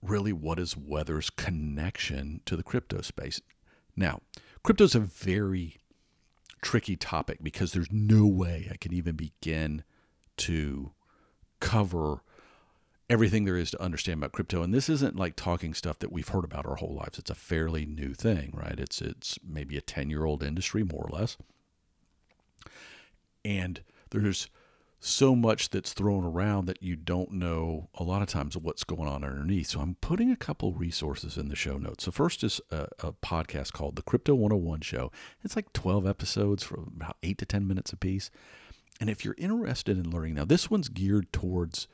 really 0.01 0.33
what 0.33 0.59
is 0.59 0.77
weather's 0.77 1.31
connection 1.31 2.41
to 2.47 2.57
the 2.57 2.63
crypto 2.63 3.01
space. 3.03 3.41
Now, 3.97 4.21
crypto 4.63 4.85
is 4.85 4.95
a 4.95 5.01
very 5.01 5.79
tricky 6.63 6.97
topic 6.97 7.39
because 7.43 7.73
there's 7.73 7.93
no 7.93 8.27
way 8.27 8.69
I 8.71 8.77
can 8.77 8.93
even 8.93 9.17
begin 9.17 9.85
to 10.39 10.93
cover 11.61 12.23
everything 13.13 13.45
there 13.45 13.59
is 13.59 13.71
to 13.71 13.83
understand 13.83 14.19
about 14.19 14.33
crypto. 14.33 14.63
And 14.63 14.73
this 14.73 14.89
isn't 14.89 15.17
like 15.17 15.37
talking 15.37 15.75
stuff 15.75 15.99
that 15.99 16.11
we've 16.11 16.29
heard 16.29 16.45
about 16.45 16.65
our 16.65 16.77
whole 16.77 16.95
lives. 16.95 17.19
It's 17.19 17.31
a 17.31 17.35
fairly 17.35 17.85
new 17.85 18.15
thing, 18.15 18.55
right? 18.55 18.81
It's 18.81 19.03
it's 19.03 19.39
maybe 19.47 19.77
a 19.77 19.83
10-year-old 19.83 20.43
industry 20.43 20.83
more 20.83 21.05
or 21.05 21.19
less. 21.19 21.37
And 23.45 23.83
there's 24.11 24.49
so 24.99 25.37
much 25.37 25.69
that's 25.69 25.93
thrown 25.93 26.25
around 26.25 26.65
that 26.67 26.83
you 26.83 26.97
don't 26.97 27.33
know 27.33 27.91
a 27.97 28.03
lot 28.03 28.23
of 28.23 28.29
times 28.29 28.57
what's 28.57 28.85
going 28.85 29.09
on 29.09 29.25
underneath. 29.25 29.67
So 29.67 29.81
I'm 29.81 29.97
putting 29.97 30.31
a 30.31 30.37
couple 30.37 30.73
resources 30.73 31.37
in 31.37 31.49
the 31.49 31.57
show 31.57 31.77
notes. 31.77 32.05
So 32.05 32.13
first 32.13 32.43
is 32.43 32.63
a, 32.71 32.87
a, 33.01 33.13
podcast 33.13 33.73
called 33.73 33.97
The 33.97 34.03
Crypto 34.03 34.35
101 34.35 34.81
Show. 34.81 35.13
It's 35.43 35.57
like 35.57 35.73
12 35.75 36.07
episodes 36.07 36.63
for 36.63 36.77
about 36.77 37.17
8 37.23 37.37
to 37.39 37.45
10 37.45 37.67
minutes 37.67 37.93
apiece. 37.93 38.31
And 39.01 39.11
if 39.11 39.23
you're 39.25 39.35
interested 39.37 39.99
in 39.99 40.11
learning 40.11 40.35
now, 40.35 40.45
this 40.45 40.71
one's 40.71 40.89
geared 40.89 41.31
towards 41.33 41.89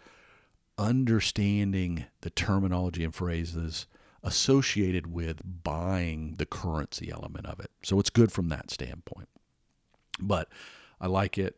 understanding 0.78 2.06
the 2.20 2.30
terminology 2.30 3.04
and 3.04 3.14
phrases 3.14 3.86
associated 4.22 5.12
with 5.12 5.40
buying 5.44 6.36
the 6.38 6.46
currency 6.46 7.10
element 7.10 7.46
of 7.46 7.60
it. 7.60 7.70
So 7.82 7.98
it's 8.00 8.10
good 8.10 8.32
from 8.32 8.48
that 8.48 8.70
standpoint. 8.70 9.28
But 10.20 10.48
I 11.00 11.06
like 11.06 11.38
it. 11.38 11.56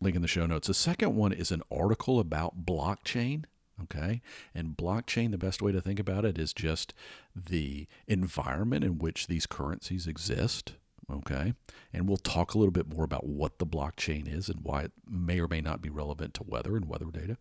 Link 0.00 0.14
in 0.14 0.22
the 0.22 0.28
show 0.28 0.46
notes. 0.46 0.68
The 0.68 0.74
second 0.74 1.16
one 1.16 1.32
is 1.32 1.50
an 1.50 1.62
article 1.70 2.20
about 2.20 2.66
blockchain. 2.66 3.44
Okay. 3.82 4.22
And 4.54 4.76
blockchain, 4.76 5.30
the 5.30 5.38
best 5.38 5.62
way 5.62 5.72
to 5.72 5.80
think 5.80 5.98
about 5.98 6.24
it 6.24 6.38
is 6.38 6.52
just 6.52 6.94
the 7.34 7.86
environment 8.06 8.84
in 8.84 8.98
which 8.98 9.26
these 9.26 9.46
currencies 9.46 10.06
exist. 10.06 10.74
Okay. 11.10 11.54
And 11.92 12.08
we'll 12.08 12.16
talk 12.18 12.54
a 12.54 12.58
little 12.58 12.72
bit 12.72 12.88
more 12.88 13.04
about 13.04 13.26
what 13.26 13.58
the 13.58 13.66
blockchain 13.66 14.32
is 14.32 14.48
and 14.48 14.60
why 14.62 14.82
it 14.82 14.92
may 15.08 15.40
or 15.40 15.48
may 15.48 15.60
not 15.60 15.82
be 15.82 15.90
relevant 15.90 16.34
to 16.34 16.42
weather 16.42 16.76
and 16.76 16.88
weather 16.88 17.06
data 17.12 17.36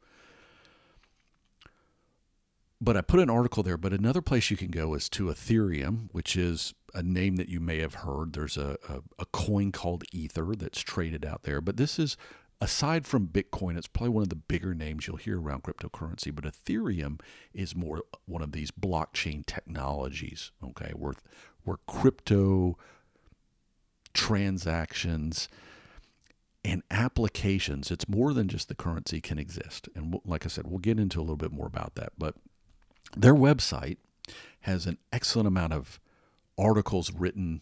but 2.81 2.97
I 2.97 3.01
put 3.01 3.19
an 3.19 3.29
article 3.29 3.63
there. 3.63 3.77
But 3.77 3.93
another 3.93 4.21
place 4.21 4.51
you 4.51 4.57
can 4.57 4.71
go 4.71 4.93
is 4.93 5.09
to 5.09 5.25
Ethereum, 5.25 6.09
which 6.11 6.35
is 6.35 6.73
a 6.93 7.03
name 7.03 7.35
that 7.37 7.49
you 7.49 7.59
may 7.59 7.79
have 7.79 7.95
heard. 7.95 8.33
There's 8.33 8.57
a, 8.57 8.77
a, 8.87 9.01
a 9.19 9.25
coin 9.25 9.71
called 9.71 10.03
Ether 10.11 10.55
that's 10.55 10.81
traded 10.81 11.25
out 11.25 11.43
there, 11.43 11.61
but 11.61 11.77
this 11.77 11.99
is 11.99 12.17
aside 12.61 13.05
from 13.05 13.27
Bitcoin, 13.27 13.77
it's 13.77 13.87
probably 13.87 14.09
one 14.09 14.23
of 14.23 14.29
the 14.29 14.35
bigger 14.35 14.73
names 14.73 15.07
you'll 15.07 15.17
hear 15.17 15.39
around 15.39 15.63
cryptocurrency. 15.63 16.33
But 16.33 16.45
Ethereum 16.45 17.19
is 17.53 17.75
more 17.75 18.03
one 18.25 18.41
of 18.41 18.51
these 18.51 18.71
blockchain 18.71 19.45
technologies, 19.45 20.51
okay, 20.63 20.91
where, 20.95 21.13
where 21.63 21.77
crypto 21.87 22.77
transactions 24.13 25.49
and 26.63 26.81
applications, 26.89 27.91
it's 27.91 28.09
more 28.09 28.33
than 28.33 28.47
just 28.47 28.69
the 28.69 28.75
currency 28.75 29.21
can 29.21 29.37
exist. 29.37 29.87
And 29.95 30.19
like 30.25 30.45
I 30.45 30.49
said, 30.49 30.65
we'll 30.65 30.79
get 30.79 30.99
into 30.99 31.19
a 31.19 31.21
little 31.21 31.35
bit 31.35 31.51
more 31.51 31.67
about 31.67 31.95
that. 31.95 32.13
But 32.17 32.35
their 33.15 33.35
website 33.35 33.97
has 34.61 34.85
an 34.85 34.97
excellent 35.11 35.47
amount 35.47 35.73
of 35.73 35.99
articles 36.57 37.11
written 37.13 37.61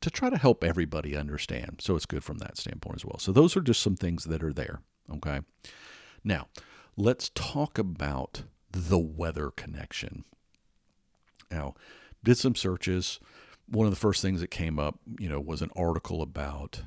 to 0.00 0.10
try 0.10 0.30
to 0.30 0.38
help 0.38 0.64
everybody 0.64 1.14
understand. 1.16 1.80
So 1.80 1.96
it's 1.96 2.06
good 2.06 2.24
from 2.24 2.38
that 2.38 2.56
standpoint 2.56 2.96
as 2.96 3.04
well. 3.04 3.18
So 3.18 3.32
those 3.32 3.56
are 3.56 3.60
just 3.60 3.82
some 3.82 3.96
things 3.96 4.24
that 4.24 4.42
are 4.42 4.52
there. 4.52 4.80
Okay. 5.12 5.40
Now, 6.24 6.48
let's 6.96 7.30
talk 7.34 7.78
about 7.78 8.44
the 8.70 8.98
weather 8.98 9.50
connection. 9.50 10.24
Now, 11.50 11.74
did 12.22 12.36
some 12.36 12.54
searches. 12.54 13.20
One 13.66 13.86
of 13.86 13.92
the 13.92 14.00
first 14.00 14.22
things 14.22 14.40
that 14.40 14.50
came 14.50 14.78
up, 14.78 14.98
you 15.18 15.28
know, 15.28 15.40
was 15.40 15.62
an 15.62 15.70
article 15.76 16.22
about 16.22 16.82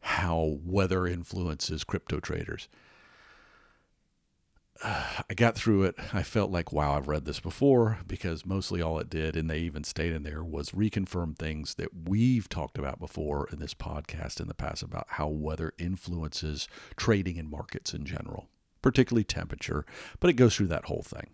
how 0.00 0.58
weather 0.64 1.06
influences 1.06 1.84
crypto 1.84 2.20
traders. 2.20 2.68
I 4.84 5.34
got 5.34 5.54
through 5.54 5.84
it. 5.84 5.96
I 6.12 6.22
felt 6.22 6.50
like, 6.50 6.72
wow, 6.72 6.96
I've 6.96 7.08
read 7.08 7.24
this 7.24 7.40
before 7.40 7.98
because 8.06 8.44
mostly 8.44 8.82
all 8.82 8.98
it 8.98 9.10
did, 9.10 9.36
and 9.36 9.48
they 9.48 9.58
even 9.58 9.84
stayed 9.84 10.12
in 10.12 10.22
there, 10.22 10.42
was 10.42 10.70
reconfirm 10.70 11.36
things 11.36 11.74
that 11.76 11.90
we've 12.08 12.48
talked 12.48 12.78
about 12.78 12.98
before 12.98 13.48
in 13.52 13.58
this 13.58 13.74
podcast 13.74 14.40
in 14.40 14.48
the 14.48 14.54
past 14.54 14.82
about 14.82 15.06
how 15.10 15.28
weather 15.28 15.72
influences 15.78 16.68
trading 16.96 17.38
and 17.38 17.50
markets 17.50 17.94
in 17.94 18.04
general, 18.04 18.48
particularly 18.82 19.24
temperature. 19.24 19.84
But 20.20 20.30
it 20.30 20.34
goes 20.34 20.56
through 20.56 20.68
that 20.68 20.86
whole 20.86 21.02
thing. 21.02 21.30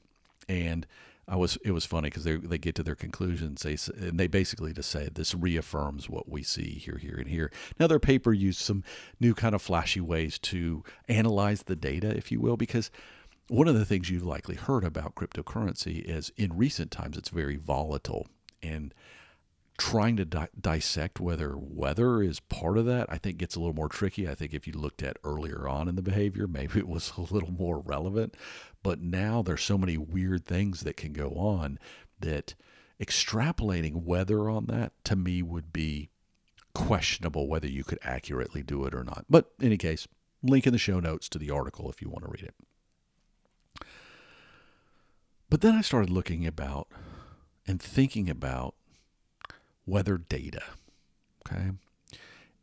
And 0.49 0.87
I 1.29 1.37
was 1.37 1.57
it 1.65 1.71
was 1.71 1.87
funny 1.87 2.09
because 2.09 2.25
they 2.25 2.37
they 2.37 2.59
get 2.59 2.75
to 2.75 2.83
their 2.83 2.97
conclusions 2.97 3.63
they 3.63 3.77
and 4.05 4.19
they 4.19 4.27
basically 4.27 4.73
just 4.73 4.91
say 4.91 5.09
this 5.15 5.33
reaffirms 5.33 6.11
what 6.11 6.29
we 6.29 6.43
see 6.43 6.73
here 6.73 6.99
here 6.99 7.15
and 7.17 7.29
here. 7.29 7.53
Now 7.79 7.87
their 7.87 8.01
paper 8.01 8.33
used 8.33 8.59
some 8.59 8.83
new 9.21 9.33
kind 9.35 9.55
of 9.55 9.63
flashy 9.63 10.01
ways 10.01 10.41
to 10.41 10.83
analyze 11.09 11.63
the 11.63 11.77
data, 11.77 12.09
if 12.09 12.33
you 12.33 12.41
will, 12.41 12.57
because 12.57 12.91
one 13.51 13.67
of 13.67 13.75
the 13.75 13.85
things 13.85 14.09
you've 14.09 14.23
likely 14.23 14.55
heard 14.55 14.85
about 14.85 15.17
cryptocurrency 15.17 16.03
is 16.03 16.31
in 16.37 16.57
recent 16.57 16.91
times 16.91 17.17
it's 17.17 17.31
very 17.31 17.57
volatile 17.57 18.29
and 18.63 18.95
trying 19.77 20.17
to 20.17 20.25
di- 20.25 20.49
dissect 20.61 21.19
whether 21.19 21.57
weather 21.57 22.23
is 22.23 22.39
part 22.39 22.79
of 22.79 22.87
that 22.87 23.07
i 23.11 23.19
think 23.19 23.39
gets 23.39 23.57
a 23.57 23.59
little 23.59 23.75
more 23.75 23.89
tricky. 23.89 24.29
I 24.29 24.35
think 24.35 24.55
if 24.55 24.67
you 24.67 24.73
looked 24.75 25.03
at 25.03 25.17
earlier 25.25 25.67
on 25.67 25.89
in 25.89 25.97
the 25.97 26.03
behavior 26.03 26.47
maybe 26.47 26.79
it 26.79 26.89
was 26.89 27.13
a 27.19 27.23
little 27.23 27.53
more 27.53 27.81
relevant. 27.81 28.37
But 28.83 29.01
now 29.01 29.43
there's 29.43 29.63
so 29.63 29.77
many 29.77 29.99
weird 29.99 30.47
things 30.47 30.83
that 30.83 30.97
can 30.97 31.13
go 31.13 31.31
on 31.31 31.79
that 32.21 32.55
extrapolating 33.01 34.05
weather 34.05 34.49
on 34.49 34.67
that 34.67 34.93
to 35.05 35.17
me 35.17 35.43
would 35.43 35.73
be 35.73 36.11
questionable 36.75 37.49
whether 37.49 37.67
you 37.67 37.83
could 37.83 37.99
accurately 38.03 38.63
do 38.63 38.85
it 38.85 38.95
or 38.95 39.03
not. 39.03 39.25
But 39.29 39.51
in 39.59 39.67
any 39.67 39.77
case 39.77 40.07
link 40.43 40.67
in 40.67 40.73
the 40.73 40.79
show 40.79 41.01
notes 41.01 41.29
to 41.31 41.39
the 41.39 41.51
article 41.51 41.91
if 41.91 42.01
you 42.01 42.09
want 42.09 42.25
to 42.25 42.31
read 42.31 42.45
it 42.45 42.55
but 45.51 45.61
then 45.61 45.75
I 45.75 45.81
started 45.81 46.11
looking 46.11 46.47
about 46.47 46.89
and 47.67 47.83
thinking 47.83 48.31
about 48.31 48.75
weather 49.85 50.17
data. 50.17 50.63
Okay. 51.47 51.73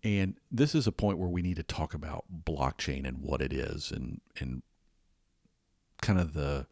And 0.03 0.36
this 0.50 0.74
is 0.74 0.88
a 0.88 0.91
point 0.91 1.17
where 1.17 1.27
we 1.27 1.41
need 1.41 1.58
to 1.58 1.63
talk 1.63 1.94
about 1.94 2.25
blockchain 2.46 3.06
and 3.06 3.20
what 3.20 3.41
it 3.41 3.51
is 3.51 3.91
and, 3.91 4.22
and 4.39 4.63
kind 6.01 6.20
of 6.20 6.34
the 6.34 6.65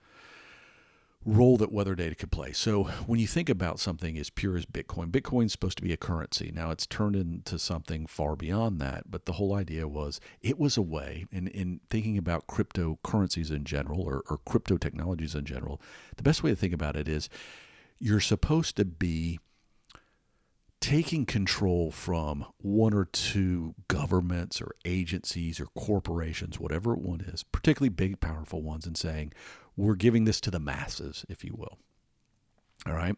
role 1.25 1.58
that 1.58 1.72
weather 1.72 1.96
data 1.96 2.13
could 2.13 2.32
play. 2.32 2.51
So 2.51 2.84
when 3.08 3.20
you 3.20 3.25
think 3.25 3.50
about 3.50 3.79
something 3.79 4.15
as 4.17 4.29
pure 4.29 4.55
as 4.55 4.65
Bitcoin, 4.67 5.10
Bitcoin's 5.10 5.53
supposed 5.53 5.77
to 5.77 5.84
be 5.84 5.91
a 5.91 5.98
currency. 5.98 6.51
Now 6.53 6.70
it's 6.70 6.86
turned 6.86 7.15
into 7.15 7.58
something 7.58 8.05
far 8.05 8.36
beyond 8.36 8.79
that, 8.82 9.10
but 9.10 9.25
the 9.25 9.34
whole 9.34 9.55
idea 9.55 9.88
was 9.88 10.20
it 10.41 10.60
was 10.60 10.77
a 10.77 10.84
way, 10.84 11.25
in, 11.32 11.48
in 11.48 11.79
thinking 11.89 12.17
about 12.20 12.46
cryptocurrencies 12.46 13.50
in 13.50 13.63
general 13.63 14.01
or, 14.01 14.24
or 14.29 14.38
crypto 14.46 14.77
technologies 14.77 15.34
in 15.34 15.46
general, 15.46 15.82
the 16.17 16.24
best 16.24 16.44
way 16.44 16.51
to 16.51 16.55
think 16.55 16.74
about 16.74 16.96
it 16.96 17.08
is 17.08 17.27
you're 17.98 18.20
supposed 18.20 18.77
to 18.77 18.86
be 18.86 19.39
taking 20.79 21.25
control 21.25 21.89
from 21.89 22.46
one 22.58 22.94
or 22.94 23.05
two 23.05 23.74
governments 23.88 24.62
or 24.62 24.75
agencies 24.86 25.60
or 25.60 25.65
corporations, 25.75 26.60
whatever 26.60 26.94
one 26.94 27.22
is, 27.22 27.41
particularly 27.41 27.89
big, 27.89 28.20
powerful 28.20 28.62
ones, 28.62 28.86
and 28.86 28.96
saying, 28.96 29.34
we're 29.77 29.96
giving 29.96 30.25
this 30.25 30.41
to 30.41 30.51
the 30.51 30.60
masses, 30.60 31.25
if 31.29 31.44
you 31.44 31.53
will. 31.55 31.77
All 32.86 32.94
right. 32.94 33.15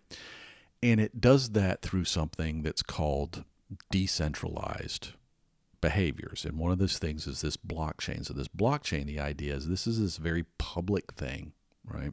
And 0.82 1.00
it 1.00 1.20
does 1.20 1.52
that 1.52 1.82
through 1.82 2.06
something 2.06 2.62
that's 2.62 2.84
called 2.84 3.44
decentralized 3.92 5.10
behaviors. 5.82 6.46
And 6.46 6.58
one 6.58 6.72
of 6.72 6.80
those 6.80 6.98
things 6.98 7.28
is 7.28 7.42
this 7.42 7.58
blockchain. 7.58 8.26
So, 8.26 8.34
this 8.34 8.48
blockchain, 8.48 9.06
the 9.06 9.20
idea 9.20 9.56
is 9.56 9.68
this 9.68 9.88
is 9.88 10.00
this 10.00 10.18
very 10.18 10.46
public 10.58 11.14
thing, 11.14 11.54
right? 11.86 12.12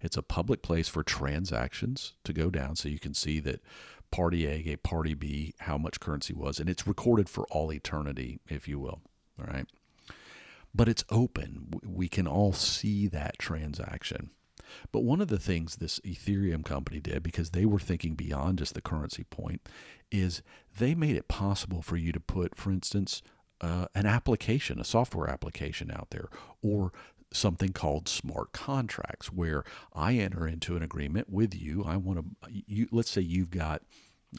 It's 0.00 0.16
a 0.16 0.22
public 0.22 0.62
place 0.62 0.88
for 0.88 1.02
transactions 1.02 2.14
to 2.24 2.32
go 2.32 2.50
down. 2.50 2.76
So, 2.76 2.88
you 2.88 2.98
can 2.98 3.14
see 3.14 3.40
that 3.40 3.62
party 4.10 4.46
A 4.46 4.62
gave 4.62 4.82
party 4.82 5.14
B 5.14 5.54
how 5.60 5.78
much 5.78 6.00
currency 6.00 6.34
was, 6.34 6.58
and 6.58 6.68
it's 6.68 6.86
recorded 6.86 7.28
for 7.28 7.44
all 7.50 7.72
eternity, 7.72 8.40
if 8.48 8.66
you 8.68 8.78
will. 8.78 9.00
All 9.38 9.46
right 9.46 9.66
but 10.74 10.88
it's 10.88 11.04
open. 11.10 11.68
We 11.84 12.08
can 12.08 12.26
all 12.26 12.52
see 12.52 13.06
that 13.08 13.38
transaction. 13.38 14.30
But 14.92 15.02
one 15.02 15.20
of 15.20 15.28
the 15.28 15.38
things 15.38 15.76
this 15.76 15.98
Ethereum 16.00 16.64
company 16.64 17.00
did, 17.00 17.22
because 17.22 17.50
they 17.50 17.64
were 17.64 17.80
thinking 17.80 18.14
beyond 18.14 18.58
just 18.58 18.74
the 18.74 18.80
currency 18.80 19.24
point, 19.24 19.68
is 20.10 20.42
they 20.78 20.94
made 20.94 21.16
it 21.16 21.28
possible 21.28 21.82
for 21.82 21.96
you 21.96 22.12
to 22.12 22.20
put, 22.20 22.56
for 22.56 22.70
instance, 22.70 23.22
uh, 23.60 23.86
an 23.94 24.06
application, 24.06 24.80
a 24.80 24.84
software 24.84 25.28
application 25.28 25.90
out 25.90 26.08
there, 26.10 26.28
or 26.62 26.92
something 27.32 27.70
called 27.70 28.08
smart 28.08 28.52
contracts, 28.52 29.32
where 29.32 29.64
I 29.92 30.14
enter 30.14 30.46
into 30.46 30.76
an 30.76 30.82
agreement 30.82 31.28
with 31.30 31.54
you. 31.54 31.84
I 31.84 31.96
want 31.96 32.20
to, 32.20 32.52
you, 32.66 32.88
let's 32.90 33.10
say 33.10 33.20
you've 33.20 33.50
got, 33.50 33.82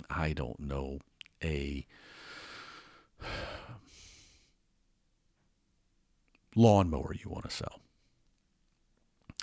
I 0.10 0.34
don't 0.34 0.60
know, 0.60 1.00
a 1.44 1.86
lawnmower 6.56 7.14
you 7.14 7.30
want 7.30 7.46
to 7.46 7.56
sell. 7.56 7.80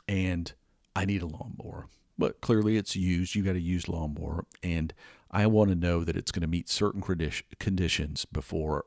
And 0.06 0.52
I 0.96 1.04
need 1.04 1.22
a 1.22 1.26
lawnmower, 1.26 1.86
but 2.16 2.40
clearly 2.40 2.76
it's 2.76 2.96
used. 2.96 3.34
You 3.34 3.42
got 3.42 3.56
a 3.56 3.60
used 3.60 3.88
lawnmower. 3.88 4.46
And 4.62 4.94
I 5.30 5.46
want 5.46 5.70
to 5.70 5.76
know 5.76 6.04
that 6.04 6.16
it's 6.16 6.32
going 6.32 6.42
to 6.42 6.48
meet 6.48 6.68
certain 6.68 7.02
conditions 7.58 8.24
before 8.24 8.84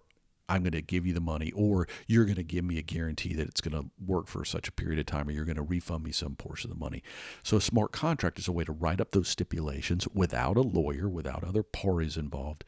I'm 0.51 0.63
going 0.63 0.71
to 0.73 0.81
give 0.81 1.05
you 1.05 1.13
the 1.13 1.21
money, 1.21 1.53
or 1.53 1.87
you're 2.07 2.25
going 2.25 2.35
to 2.35 2.43
give 2.43 2.65
me 2.65 2.77
a 2.77 2.81
guarantee 2.81 3.33
that 3.35 3.47
it's 3.47 3.61
going 3.61 3.81
to 3.81 3.89
work 4.05 4.27
for 4.27 4.43
such 4.43 4.67
a 4.67 4.71
period 4.73 4.99
of 4.99 5.05
time, 5.05 5.29
or 5.29 5.31
you're 5.31 5.45
going 5.45 5.55
to 5.55 5.61
refund 5.61 6.03
me 6.03 6.11
some 6.11 6.35
portion 6.35 6.69
of 6.69 6.77
the 6.77 6.83
money. 6.83 7.03
So, 7.41 7.55
a 7.55 7.61
smart 7.61 7.93
contract 7.93 8.37
is 8.37 8.49
a 8.49 8.51
way 8.51 8.65
to 8.65 8.73
write 8.73 8.99
up 8.99 9.11
those 9.11 9.29
stipulations 9.29 10.09
without 10.13 10.57
a 10.57 10.61
lawyer, 10.61 11.07
without 11.07 11.45
other 11.45 11.63
parties 11.63 12.17
involved. 12.17 12.65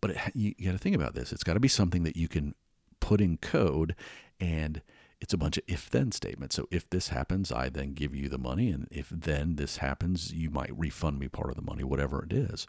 But 0.00 0.12
it, 0.12 0.18
you, 0.34 0.54
you 0.56 0.66
got 0.66 0.72
to 0.72 0.78
think 0.78 0.94
about 0.94 1.14
this. 1.14 1.32
It's 1.32 1.42
got 1.42 1.54
to 1.54 1.60
be 1.60 1.66
something 1.66 2.04
that 2.04 2.16
you 2.16 2.28
can 2.28 2.54
put 3.00 3.20
in 3.20 3.36
code 3.38 3.96
and 4.40 4.82
it's 5.20 5.32
a 5.32 5.38
bunch 5.38 5.56
of 5.56 5.64
if 5.66 5.88
then 5.88 6.12
statements. 6.12 6.56
So 6.56 6.68
if 6.70 6.88
this 6.90 7.08
happens, 7.08 7.50
I 7.50 7.68
then 7.68 7.94
give 7.94 8.14
you 8.14 8.28
the 8.28 8.38
money. 8.38 8.70
And 8.70 8.88
if 8.90 9.08
then 9.08 9.56
this 9.56 9.78
happens, 9.78 10.32
you 10.32 10.50
might 10.50 10.78
refund 10.78 11.18
me 11.18 11.28
part 11.28 11.50
of 11.50 11.56
the 11.56 11.62
money, 11.62 11.82
whatever 11.84 12.22
it 12.24 12.32
is. 12.32 12.66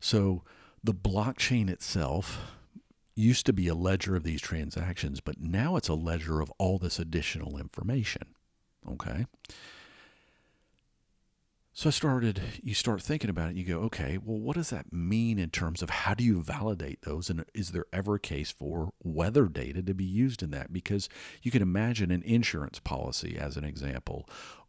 So 0.00 0.42
the 0.82 0.94
blockchain 0.94 1.68
itself 1.68 2.40
used 3.14 3.46
to 3.46 3.52
be 3.52 3.66
a 3.68 3.74
ledger 3.74 4.14
of 4.14 4.24
these 4.24 4.40
transactions, 4.40 5.20
but 5.20 5.40
now 5.40 5.76
it's 5.76 5.88
a 5.88 5.94
ledger 5.94 6.40
of 6.40 6.52
all 6.58 6.78
this 6.78 6.98
additional 6.98 7.58
information. 7.58 8.34
Okay. 8.88 9.26
So 11.78 11.90
I 11.90 11.92
started, 11.92 12.40
you 12.62 12.72
start 12.72 13.02
thinking 13.02 13.28
about 13.28 13.50
it, 13.50 13.56
you 13.56 13.62
go, 13.62 13.80
okay, 13.80 14.16
well, 14.16 14.38
what 14.38 14.56
does 14.56 14.70
that 14.70 14.94
mean 14.94 15.38
in 15.38 15.50
terms 15.50 15.82
of 15.82 15.90
how 15.90 16.14
do 16.14 16.24
you 16.24 16.42
validate 16.42 17.02
those? 17.02 17.28
And 17.28 17.44
is 17.52 17.72
there 17.72 17.84
ever 17.92 18.14
a 18.14 18.18
case 18.18 18.50
for 18.50 18.94
weather 19.04 19.44
data 19.44 19.82
to 19.82 19.92
be 19.92 20.02
used 20.02 20.42
in 20.42 20.52
that? 20.52 20.72
Because 20.72 21.10
you 21.42 21.50
can 21.50 21.60
imagine 21.60 22.10
an 22.10 22.22
insurance 22.22 22.78
policy 22.78 23.36
as 23.38 23.58
an 23.58 23.64
example, 23.64 24.26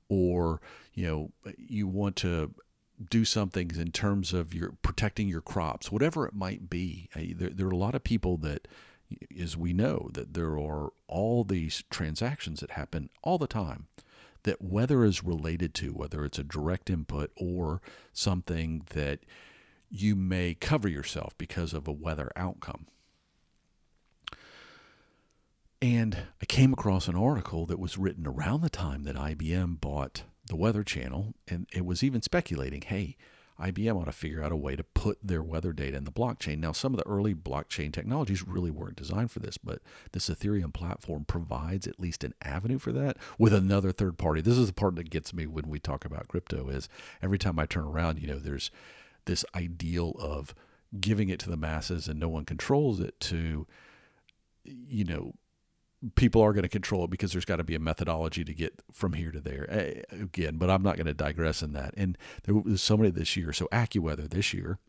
or, 0.09 0.59
you 0.95 1.07
know, 1.07 1.31
you 1.57 1.87
want 1.87 2.17
to 2.17 2.53
do 3.09 3.23
something 3.23 3.71
in 3.79 3.91
terms 3.91 4.33
of 4.33 4.53
your 4.53 4.73
protecting 4.81 5.29
your 5.29 5.39
crops, 5.39 5.89
whatever 5.89 6.27
it 6.27 6.33
might 6.33 6.69
be. 6.69 7.07
Uh, 7.15 7.21
there, 7.37 7.51
there 7.51 7.67
are 7.67 7.71
a 7.71 7.77
lot 7.77 7.95
of 7.95 8.03
people 8.03 8.35
that, 8.35 8.67
as 9.39 9.55
we 9.55 9.71
know, 9.71 10.09
that 10.11 10.33
there 10.33 10.59
are 10.59 10.89
all 11.07 11.45
these 11.45 11.85
transactions 11.89 12.59
that 12.59 12.71
happen 12.71 13.09
all 13.23 13.37
the 13.37 13.47
time 13.47 13.87
that 14.47 14.61
weather 14.61 15.03
is 15.03 15.25
related 15.25 15.73
to, 15.73 15.89
whether 15.89 16.23
it's 16.23 16.39
a 16.39 16.43
direct 16.43 16.89
input 16.89 17.29
or 17.35 17.81
something 18.13 18.81
that 18.91 19.19
you 19.89 20.15
may 20.15 20.53
cover 20.53 20.87
yourself 20.87 21.37
because 21.37 21.73
of 21.73 21.85
a 21.85 21.91
weather 21.91 22.31
outcome. 22.37 22.87
And 25.81 26.17
I 26.41 26.45
came 26.45 26.71
across 26.71 27.09
an 27.09 27.17
article 27.17 27.65
that 27.65 27.77
was 27.77 27.97
written 27.97 28.25
around 28.25 28.61
the 28.61 28.69
time 28.69 29.03
that 29.03 29.17
IBM 29.17 29.81
bought 29.81 30.23
the 30.47 30.55
Weather 30.55 30.85
Channel, 30.85 31.33
and 31.49 31.67
it 31.73 31.85
was 31.85 32.01
even 32.01 32.21
speculating 32.21 32.83
hey, 32.83 33.17
IBM 33.59 33.99
ought 33.99 34.05
to 34.05 34.11
figure 34.11 34.43
out 34.43 34.51
a 34.51 34.55
way 34.55 34.75
to 34.75 34.83
put 34.83 35.17
their 35.23 35.41
weather 35.41 35.73
data 35.73 35.97
in 35.97 36.03
the 36.03 36.11
blockchain. 36.11 36.59
Now, 36.59 36.71
some 36.71 36.93
of 36.93 36.99
the 36.99 37.07
early 37.07 37.33
blockchain 37.33 37.91
technologies 37.91 38.47
really 38.47 38.71
weren't 38.71 38.95
designed 38.95 39.31
for 39.31 39.39
this, 39.39 39.57
but 39.57 39.81
this 40.11 40.29
Ethereum 40.29 40.73
platform 40.73 41.25
provides 41.25 41.87
at 41.87 41.99
least 41.99 42.23
an 42.23 42.33
avenue 42.41 42.77
for 42.77 42.91
that 42.91 43.17
with 43.39 43.53
another 43.53 43.91
third 43.91 44.17
party. 44.17 44.41
This 44.41 44.57
is 44.57 44.67
the 44.67 44.73
part 44.73 44.95
that 44.95 45.09
gets 45.09 45.33
me 45.33 45.47
when 45.47 45.67
we 45.67 45.79
talk 45.79 46.05
about 46.05 46.27
crypto 46.27 46.69
is 46.69 46.87
every 47.21 47.39
time 47.39 47.57
I 47.57 47.65
turn 47.65 47.85
around, 47.85 48.19
you 48.19 48.27
know, 48.27 48.39
there's 48.39 48.69
this 49.25 49.43
ideal 49.55 50.15
of 50.19 50.53
giving 50.99 51.29
it 51.29 51.39
to 51.39 51.49
the 51.49 51.57
masses 51.57 52.07
and 52.07 52.19
no 52.19 52.29
one 52.29 52.45
controls 52.45 52.99
it 52.99 53.19
to 53.19 53.67
you 54.63 55.03
know 55.03 55.33
people 56.15 56.41
are 56.41 56.53
going 56.53 56.63
to 56.63 56.69
control 56.69 57.05
it 57.05 57.09
because 57.09 57.31
there's 57.31 57.45
got 57.45 57.55
to 57.55 57.63
be 57.63 57.75
a 57.75 57.79
methodology 57.79 58.43
to 58.43 58.53
get 58.53 58.81
from 58.91 59.13
here 59.13 59.31
to 59.31 59.39
there 59.39 59.65
eh, 59.71 60.01
again 60.11 60.57
but 60.57 60.69
i'm 60.69 60.83
not 60.83 60.95
going 60.95 61.07
to 61.07 61.13
digress 61.13 61.63
in 61.63 61.73
that. 61.73 61.93
And 61.97 62.17
there 62.43 62.55
was 62.55 62.81
somebody 62.81 63.09
this 63.09 63.35
year 63.35 63.51
so 63.53 63.67
accuweather 63.71 64.29
this 64.29 64.53
year 64.53 64.79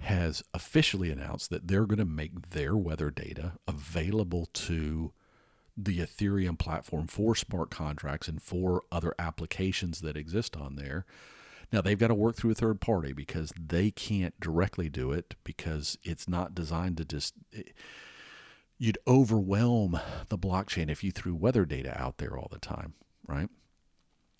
has 0.00 0.42
officially 0.54 1.10
announced 1.10 1.50
that 1.50 1.68
they're 1.68 1.86
going 1.86 1.98
to 1.98 2.04
make 2.04 2.50
their 2.50 2.76
weather 2.76 3.10
data 3.10 3.52
available 3.68 4.46
to 4.52 5.12
the 5.76 5.98
ethereum 5.98 6.58
platform 6.58 7.06
for 7.06 7.34
smart 7.34 7.70
contracts 7.70 8.28
and 8.28 8.42
for 8.42 8.82
other 8.90 9.14
applications 9.18 10.00
that 10.00 10.16
exist 10.16 10.56
on 10.56 10.76
there. 10.76 11.04
Now 11.72 11.80
they've 11.80 11.98
got 11.98 12.08
to 12.08 12.14
work 12.14 12.36
through 12.36 12.50
a 12.50 12.54
third 12.54 12.80
party 12.80 13.12
because 13.12 13.52
they 13.58 13.90
can't 13.90 14.38
directly 14.40 14.88
do 14.88 15.12
it 15.12 15.36
because 15.44 15.98
it's 16.02 16.28
not 16.28 16.54
designed 16.54 16.96
to 16.96 17.04
just 17.04 17.34
it, 17.52 17.72
you'd 18.80 18.98
overwhelm 19.06 20.00
the 20.30 20.38
blockchain 20.38 20.90
if 20.90 21.04
you 21.04 21.12
threw 21.12 21.34
weather 21.34 21.66
data 21.66 21.96
out 22.00 22.16
there 22.16 22.36
all 22.36 22.48
the 22.50 22.58
time, 22.58 22.94
right? 23.28 23.50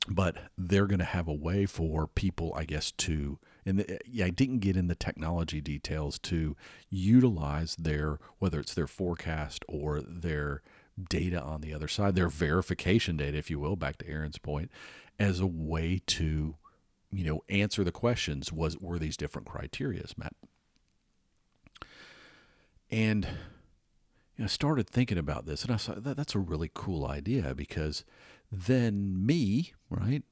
But 0.09 0.39
they're 0.57 0.87
going 0.87 0.99
to 0.99 1.05
have 1.05 1.29
a 1.29 1.35
way 1.35 1.67
for 1.67 2.07
people, 2.07 2.55
I 2.57 2.65
guess, 2.65 2.91
to, 2.93 3.39
and 3.67 3.81
the, 3.81 3.99
yeah, 4.07 4.25
I 4.25 4.31
didn't 4.31 4.61
get 4.61 4.79
in 4.79 4.87
the 4.87 4.95
technology 4.95 5.61
details 5.61 6.19
to 6.21 6.57
utilize 6.89 7.77
their, 7.77 8.19
whether 8.39 8.59
it's 8.59 8.73
their 8.73 8.87
forecast 8.87 9.63
or 9.69 10.01
their 10.01 10.63
data 11.11 11.41
on 11.41 11.61
the 11.61 11.75
other 11.75 11.87
side, 11.87 12.15
their 12.15 12.31
verification 12.31 13.19
data, 13.19 13.37
if 13.37 13.51
you 13.51 13.61
will, 13.61 13.77
back 13.77 13.99
to 13.99 14.09
Aaron's 14.09 14.39
point, 14.39 14.71
as 15.19 15.39
a 15.39 15.47
way 15.47 16.01
to, 16.07 16.57
you 17.13 17.25
know, 17.27 17.43
answer 17.51 17.85
the 17.85 17.93
questions 17.93 18.51
was, 18.51 18.79
were 18.79 18.99
these 18.99 19.19
different 19.19 19.47
criterias 19.47 20.17
met? 20.17 20.33
And 22.91 23.29
you 24.41 24.45
know, 24.45 24.47
I 24.47 24.49
started 24.49 24.89
thinking 24.89 25.19
about 25.19 25.45
this 25.45 25.65
and 25.65 25.71
I 25.71 25.77
thought 25.77 26.03
that, 26.03 26.17
that's 26.17 26.35
a 26.35 26.39
really 26.39 26.71
cool 26.73 27.07
idea 27.07 27.55
because 27.55 28.07
then 28.51 29.27
me, 29.27 29.75
right, 29.91 30.23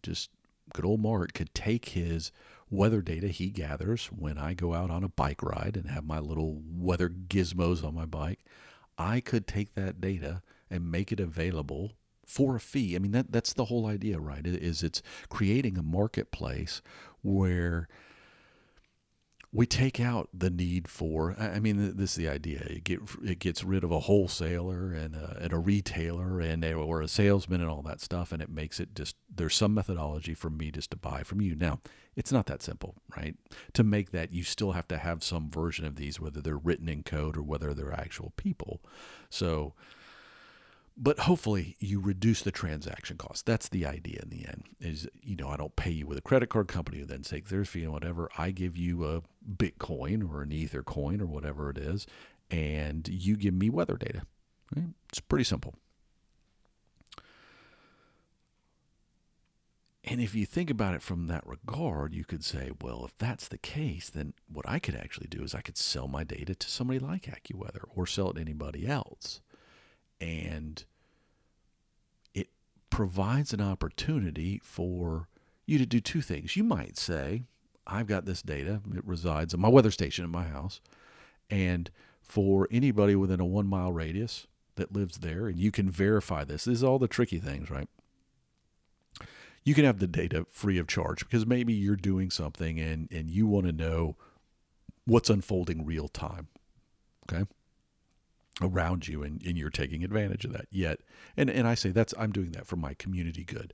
just 0.00 0.30
good 0.72 0.84
old 0.84 1.00
Mark 1.00 1.32
could 1.32 1.52
take 1.52 1.88
his 1.88 2.30
weather 2.70 3.02
data 3.02 3.26
he 3.26 3.48
gathers 3.48 4.06
when 4.06 4.38
I 4.38 4.54
go 4.54 4.74
out 4.74 4.92
on 4.92 5.02
a 5.02 5.08
bike 5.08 5.42
ride 5.42 5.76
and 5.76 5.90
have 5.90 6.04
my 6.04 6.20
little 6.20 6.62
weather 6.72 7.08
gizmos 7.08 7.82
on 7.82 7.96
my 7.96 8.06
bike. 8.06 8.44
I 8.96 9.18
could 9.18 9.48
take 9.48 9.74
that 9.74 10.00
data 10.00 10.42
and 10.70 10.92
make 10.92 11.10
it 11.10 11.18
available 11.18 11.94
for 12.24 12.54
a 12.54 12.60
fee. 12.60 12.94
I 12.94 13.00
mean 13.00 13.10
that 13.10 13.32
that's 13.32 13.54
the 13.54 13.64
whole 13.64 13.86
idea, 13.86 14.20
right? 14.20 14.46
Is 14.46 14.84
it's 14.84 15.02
creating 15.28 15.76
a 15.76 15.82
marketplace 15.82 16.80
where 17.22 17.88
we 19.54 19.66
take 19.66 20.00
out 20.00 20.30
the 20.32 20.48
need 20.50 20.88
for 20.88 21.36
i 21.38 21.60
mean 21.60 21.96
this 21.96 22.12
is 22.12 22.16
the 22.16 22.28
idea. 22.28 22.60
It, 22.60 22.84
get, 22.84 23.00
it 23.22 23.38
gets 23.38 23.62
rid 23.62 23.84
of 23.84 23.90
a 23.90 24.00
wholesaler 24.00 24.92
and 24.92 25.14
a, 25.14 25.38
and 25.40 25.52
a 25.52 25.58
retailer 25.58 26.40
and 26.40 26.64
a, 26.64 26.72
or 26.72 27.02
a 27.02 27.08
salesman 27.08 27.60
and 27.60 27.70
all 27.70 27.82
that 27.82 28.00
stuff 28.00 28.32
and 28.32 28.40
it 28.42 28.48
makes 28.48 28.80
it 28.80 28.94
just 28.94 29.16
there's 29.34 29.54
some 29.54 29.74
methodology 29.74 30.34
for 30.34 30.50
me 30.50 30.70
just 30.70 30.90
to 30.90 30.96
buy 30.96 31.22
from 31.22 31.40
you. 31.40 31.54
Now 31.54 31.80
it's 32.16 32.32
not 32.32 32.46
that 32.46 32.62
simple 32.62 32.96
right? 33.16 33.36
To 33.74 33.84
make 33.84 34.10
that 34.12 34.32
you 34.32 34.42
still 34.42 34.72
have 34.72 34.88
to 34.88 34.98
have 34.98 35.22
some 35.22 35.50
version 35.50 35.84
of 35.84 35.96
these 35.96 36.18
whether 36.18 36.40
they're 36.40 36.56
written 36.56 36.88
in 36.88 37.02
code 37.02 37.36
or 37.36 37.42
whether 37.42 37.74
they're 37.74 37.92
actual 37.92 38.32
people. 38.36 38.80
So 39.28 39.74
but 40.96 41.20
hopefully 41.20 41.76
you 41.78 42.00
reduce 42.00 42.42
the 42.42 42.50
transaction 42.50 43.16
cost. 43.16 43.46
That's 43.46 43.68
the 43.68 43.86
idea 43.86 44.20
in 44.22 44.30
the 44.30 44.46
end. 44.46 44.64
Is 44.80 45.08
you 45.22 45.36
know 45.36 45.48
I 45.48 45.56
don't 45.56 45.76
pay 45.76 45.90
you 45.90 46.06
with 46.06 46.18
a 46.18 46.22
credit 46.22 46.48
card 46.48 46.68
company 46.68 46.98
who 46.98 47.06
then 47.06 47.22
takes 47.22 47.50
their 47.50 47.64
fee 47.64 47.84
and 47.84 47.92
whatever. 47.92 48.28
I 48.36 48.50
give 48.50 48.76
you 48.76 49.04
a 49.06 49.22
Bitcoin 49.48 50.30
or 50.30 50.42
an 50.42 50.52
Ether 50.52 50.82
coin 50.82 51.20
or 51.20 51.26
whatever 51.26 51.70
it 51.70 51.78
is, 51.78 52.06
and 52.50 53.08
you 53.08 53.36
give 53.36 53.54
me 53.54 53.70
weather 53.70 53.96
data. 53.96 54.22
Right? 54.74 54.88
It's 55.08 55.20
pretty 55.20 55.44
simple. 55.44 55.74
And 60.04 60.20
if 60.20 60.34
you 60.34 60.44
think 60.44 60.68
about 60.68 60.94
it 60.94 61.02
from 61.02 61.28
that 61.28 61.46
regard, 61.46 62.12
you 62.12 62.24
could 62.24 62.44
say, 62.44 62.72
well, 62.80 63.04
if 63.04 63.16
that's 63.18 63.46
the 63.46 63.56
case, 63.56 64.10
then 64.10 64.34
what 64.52 64.68
I 64.68 64.80
could 64.80 64.96
actually 64.96 65.28
do 65.28 65.44
is 65.44 65.54
I 65.54 65.60
could 65.60 65.76
sell 65.76 66.08
my 66.08 66.24
data 66.24 66.56
to 66.56 66.68
somebody 66.68 66.98
like 66.98 67.22
AccuWeather 67.22 67.84
or 67.94 68.06
sell 68.06 68.30
it 68.30 68.34
to 68.34 68.40
anybody 68.40 68.86
else 68.86 69.40
and 70.22 70.84
it 72.32 72.48
provides 72.90 73.52
an 73.52 73.60
opportunity 73.60 74.60
for 74.62 75.28
you 75.66 75.78
to 75.78 75.84
do 75.84 76.00
two 76.00 76.22
things. 76.22 76.56
You 76.56 76.62
might 76.62 76.96
say, 76.96 77.42
I've 77.86 78.06
got 78.06 78.24
this 78.24 78.40
data, 78.40 78.80
it 78.94 79.04
resides 79.04 79.52
in 79.52 79.60
my 79.60 79.68
weather 79.68 79.90
station 79.90 80.24
in 80.24 80.30
my 80.30 80.44
house, 80.44 80.80
and 81.50 81.90
for 82.20 82.68
anybody 82.70 83.16
within 83.16 83.40
a 83.40 83.44
one 83.44 83.66
mile 83.66 83.92
radius 83.92 84.46
that 84.76 84.92
lives 84.92 85.18
there, 85.18 85.48
and 85.48 85.58
you 85.58 85.72
can 85.72 85.90
verify 85.90 86.44
this. 86.44 86.64
This 86.64 86.78
is 86.78 86.84
all 86.84 87.00
the 87.00 87.08
tricky 87.08 87.38
things, 87.38 87.68
right? 87.68 87.88
You 89.64 89.74
can 89.74 89.84
have 89.84 89.98
the 89.98 90.06
data 90.06 90.46
free 90.50 90.78
of 90.78 90.86
charge 90.86 91.20
because 91.20 91.46
maybe 91.46 91.72
you're 91.72 91.96
doing 91.96 92.30
something 92.30 92.80
and, 92.80 93.08
and 93.10 93.28
you 93.28 93.46
want 93.46 93.66
to 93.66 93.72
know 93.72 94.16
what's 95.04 95.30
unfolding 95.30 95.84
real 95.84 96.08
time. 96.08 96.46
Okay 97.28 97.44
around 98.60 99.08
you 99.08 99.22
and, 99.22 99.42
and 99.46 99.56
you're 99.56 99.70
taking 99.70 100.04
advantage 100.04 100.44
of 100.44 100.52
that 100.52 100.66
yet. 100.70 101.00
And 101.36 101.48
and 101.48 101.66
i 101.66 101.74
say 101.74 101.90
that's 101.90 102.12
i'm 102.18 102.32
doing 102.32 102.52
that 102.52 102.66
for 102.66 102.76
my 102.76 102.94
community 102.94 103.44
good. 103.44 103.72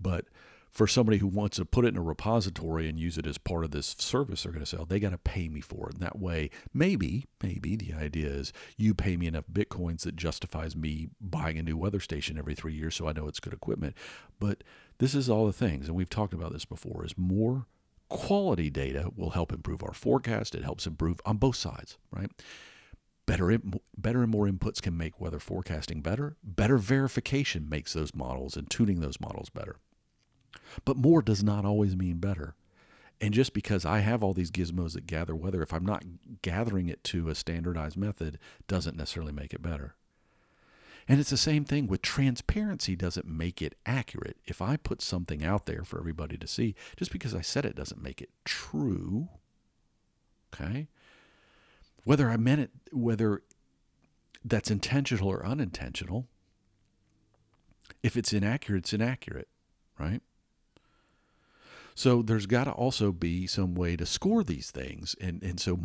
But 0.00 0.26
for 0.70 0.86
somebody 0.86 1.16
who 1.16 1.26
wants 1.26 1.56
to 1.56 1.64
put 1.64 1.86
it 1.86 1.88
in 1.88 1.96
a 1.96 2.02
repository 2.02 2.88
and 2.88 2.98
use 2.98 3.16
it 3.16 3.26
as 3.26 3.38
part 3.38 3.64
of 3.64 3.70
this 3.70 3.96
service 3.98 4.42
they're 4.42 4.52
going 4.52 4.64
to 4.64 4.68
sell 4.68 4.82
oh, 4.82 4.84
they 4.84 5.00
got 5.00 5.10
to 5.10 5.18
pay 5.18 5.48
me 5.48 5.60
for 5.60 5.88
it. 5.88 5.94
And 5.94 6.02
that 6.02 6.18
way 6.18 6.50
maybe 6.74 7.26
maybe 7.42 7.74
the 7.76 7.94
idea 7.94 8.28
is 8.28 8.52
you 8.76 8.94
pay 8.94 9.16
me 9.16 9.26
enough 9.26 9.44
bitcoins 9.50 10.02
that 10.02 10.16
justifies 10.16 10.76
me 10.76 11.08
buying 11.20 11.58
a 11.58 11.62
new 11.62 11.76
weather 11.76 12.00
station 12.00 12.38
every 12.38 12.54
three 12.54 12.74
years 12.74 12.94
so 12.94 13.08
i 13.08 13.12
know 13.12 13.28
it's 13.28 13.40
good 13.40 13.54
equipment. 13.54 13.96
But 14.38 14.62
this 14.98 15.14
is 15.14 15.30
all 15.30 15.46
the 15.46 15.52
things 15.52 15.88
and 15.88 15.96
we've 15.96 16.10
talked 16.10 16.34
about 16.34 16.52
this 16.52 16.66
before 16.66 17.04
is 17.04 17.16
more 17.16 17.66
quality 18.10 18.70
data 18.70 19.10
will 19.16 19.30
help 19.30 19.52
improve 19.52 19.82
our 19.82 19.92
forecast. 19.92 20.54
It 20.54 20.64
helps 20.64 20.86
improve 20.86 21.20
on 21.24 21.36
both 21.36 21.56
sides 21.56 21.96
right 22.10 22.30
Better, 23.28 23.58
better 23.96 24.22
and 24.22 24.30
more 24.30 24.46
inputs 24.46 24.80
can 24.80 24.96
make 24.96 25.20
weather 25.20 25.38
forecasting 25.38 26.00
better. 26.00 26.36
Better 26.42 26.78
verification 26.78 27.68
makes 27.68 27.92
those 27.92 28.14
models 28.14 28.56
and 28.56 28.70
tuning 28.70 29.00
those 29.00 29.20
models 29.20 29.50
better. 29.50 29.76
But 30.86 30.96
more 30.96 31.20
does 31.20 31.44
not 31.44 31.66
always 31.66 31.94
mean 31.94 32.16
better. 32.16 32.54
And 33.20 33.34
just 33.34 33.52
because 33.52 33.84
I 33.84 33.98
have 33.98 34.22
all 34.22 34.32
these 34.32 34.50
gizmos 34.50 34.94
that 34.94 35.06
gather 35.06 35.34
weather, 35.34 35.62
if 35.62 35.74
I'm 35.74 35.84
not 35.84 36.04
gathering 36.40 36.88
it 36.88 37.04
to 37.04 37.28
a 37.28 37.34
standardized 37.34 37.98
method, 37.98 38.38
doesn't 38.66 38.96
necessarily 38.96 39.32
make 39.32 39.52
it 39.52 39.60
better. 39.60 39.94
And 41.06 41.20
it's 41.20 41.30
the 41.30 41.36
same 41.36 41.64
thing 41.64 41.86
with 41.86 42.00
transparency 42.00 42.96
doesn't 42.96 43.26
make 43.26 43.60
it 43.60 43.76
accurate. 43.84 44.38
If 44.46 44.62
I 44.62 44.78
put 44.78 45.02
something 45.02 45.44
out 45.44 45.66
there 45.66 45.84
for 45.84 45.98
everybody 45.98 46.38
to 46.38 46.46
see, 46.46 46.74
just 46.96 47.12
because 47.12 47.34
I 47.34 47.42
said 47.42 47.66
it 47.66 47.76
doesn't 47.76 48.02
make 48.02 48.22
it 48.22 48.30
true. 48.44 49.28
Okay? 50.54 50.88
Whether 52.08 52.30
I 52.30 52.38
meant 52.38 52.62
it, 52.62 52.70
whether 52.90 53.42
that's 54.42 54.70
intentional 54.70 55.28
or 55.28 55.44
unintentional, 55.44 56.26
if 58.02 58.16
it's 58.16 58.32
inaccurate, 58.32 58.78
it's 58.78 58.94
inaccurate, 58.94 59.48
right? 59.98 60.22
So 61.94 62.22
there's 62.22 62.46
got 62.46 62.64
to 62.64 62.70
also 62.70 63.12
be 63.12 63.46
some 63.46 63.74
way 63.74 63.94
to 63.94 64.06
score 64.06 64.42
these 64.42 64.70
things. 64.70 65.16
And, 65.20 65.42
and 65.42 65.60
so 65.60 65.80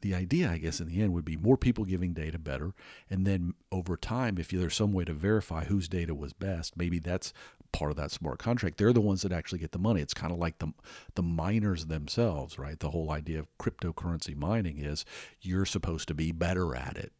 the 0.00 0.14
idea, 0.14 0.50
I 0.50 0.56
guess, 0.56 0.80
in 0.80 0.88
the 0.88 1.02
end 1.02 1.12
would 1.12 1.26
be 1.26 1.36
more 1.36 1.58
people 1.58 1.84
giving 1.84 2.14
data 2.14 2.38
better. 2.38 2.72
And 3.10 3.26
then 3.26 3.52
over 3.70 3.98
time, 3.98 4.38
if 4.38 4.48
there's 4.48 4.74
some 4.74 4.94
way 4.94 5.04
to 5.04 5.12
verify 5.12 5.66
whose 5.66 5.86
data 5.86 6.14
was 6.14 6.32
best, 6.32 6.78
maybe 6.78 6.98
that's 6.98 7.34
part 7.72 7.90
of 7.90 7.96
that 7.96 8.10
smart 8.10 8.38
contract. 8.38 8.78
They're 8.78 8.92
the 8.92 9.00
ones 9.00 9.22
that 9.22 9.32
actually 9.32 9.58
get 9.60 9.72
the 9.72 9.78
money. 9.78 10.00
It's 10.00 10.14
kind 10.14 10.32
of 10.32 10.38
like 10.38 10.58
the 10.58 10.72
the 11.14 11.22
miners 11.22 11.86
themselves, 11.86 12.58
right? 12.58 12.78
The 12.78 12.90
whole 12.90 13.10
idea 13.10 13.40
of 13.40 13.46
cryptocurrency 13.58 14.36
mining 14.36 14.78
is 14.78 15.04
you're 15.40 15.66
supposed 15.66 16.08
to 16.08 16.14
be 16.14 16.32
better 16.32 16.74
at 16.74 16.96
it. 16.96 17.12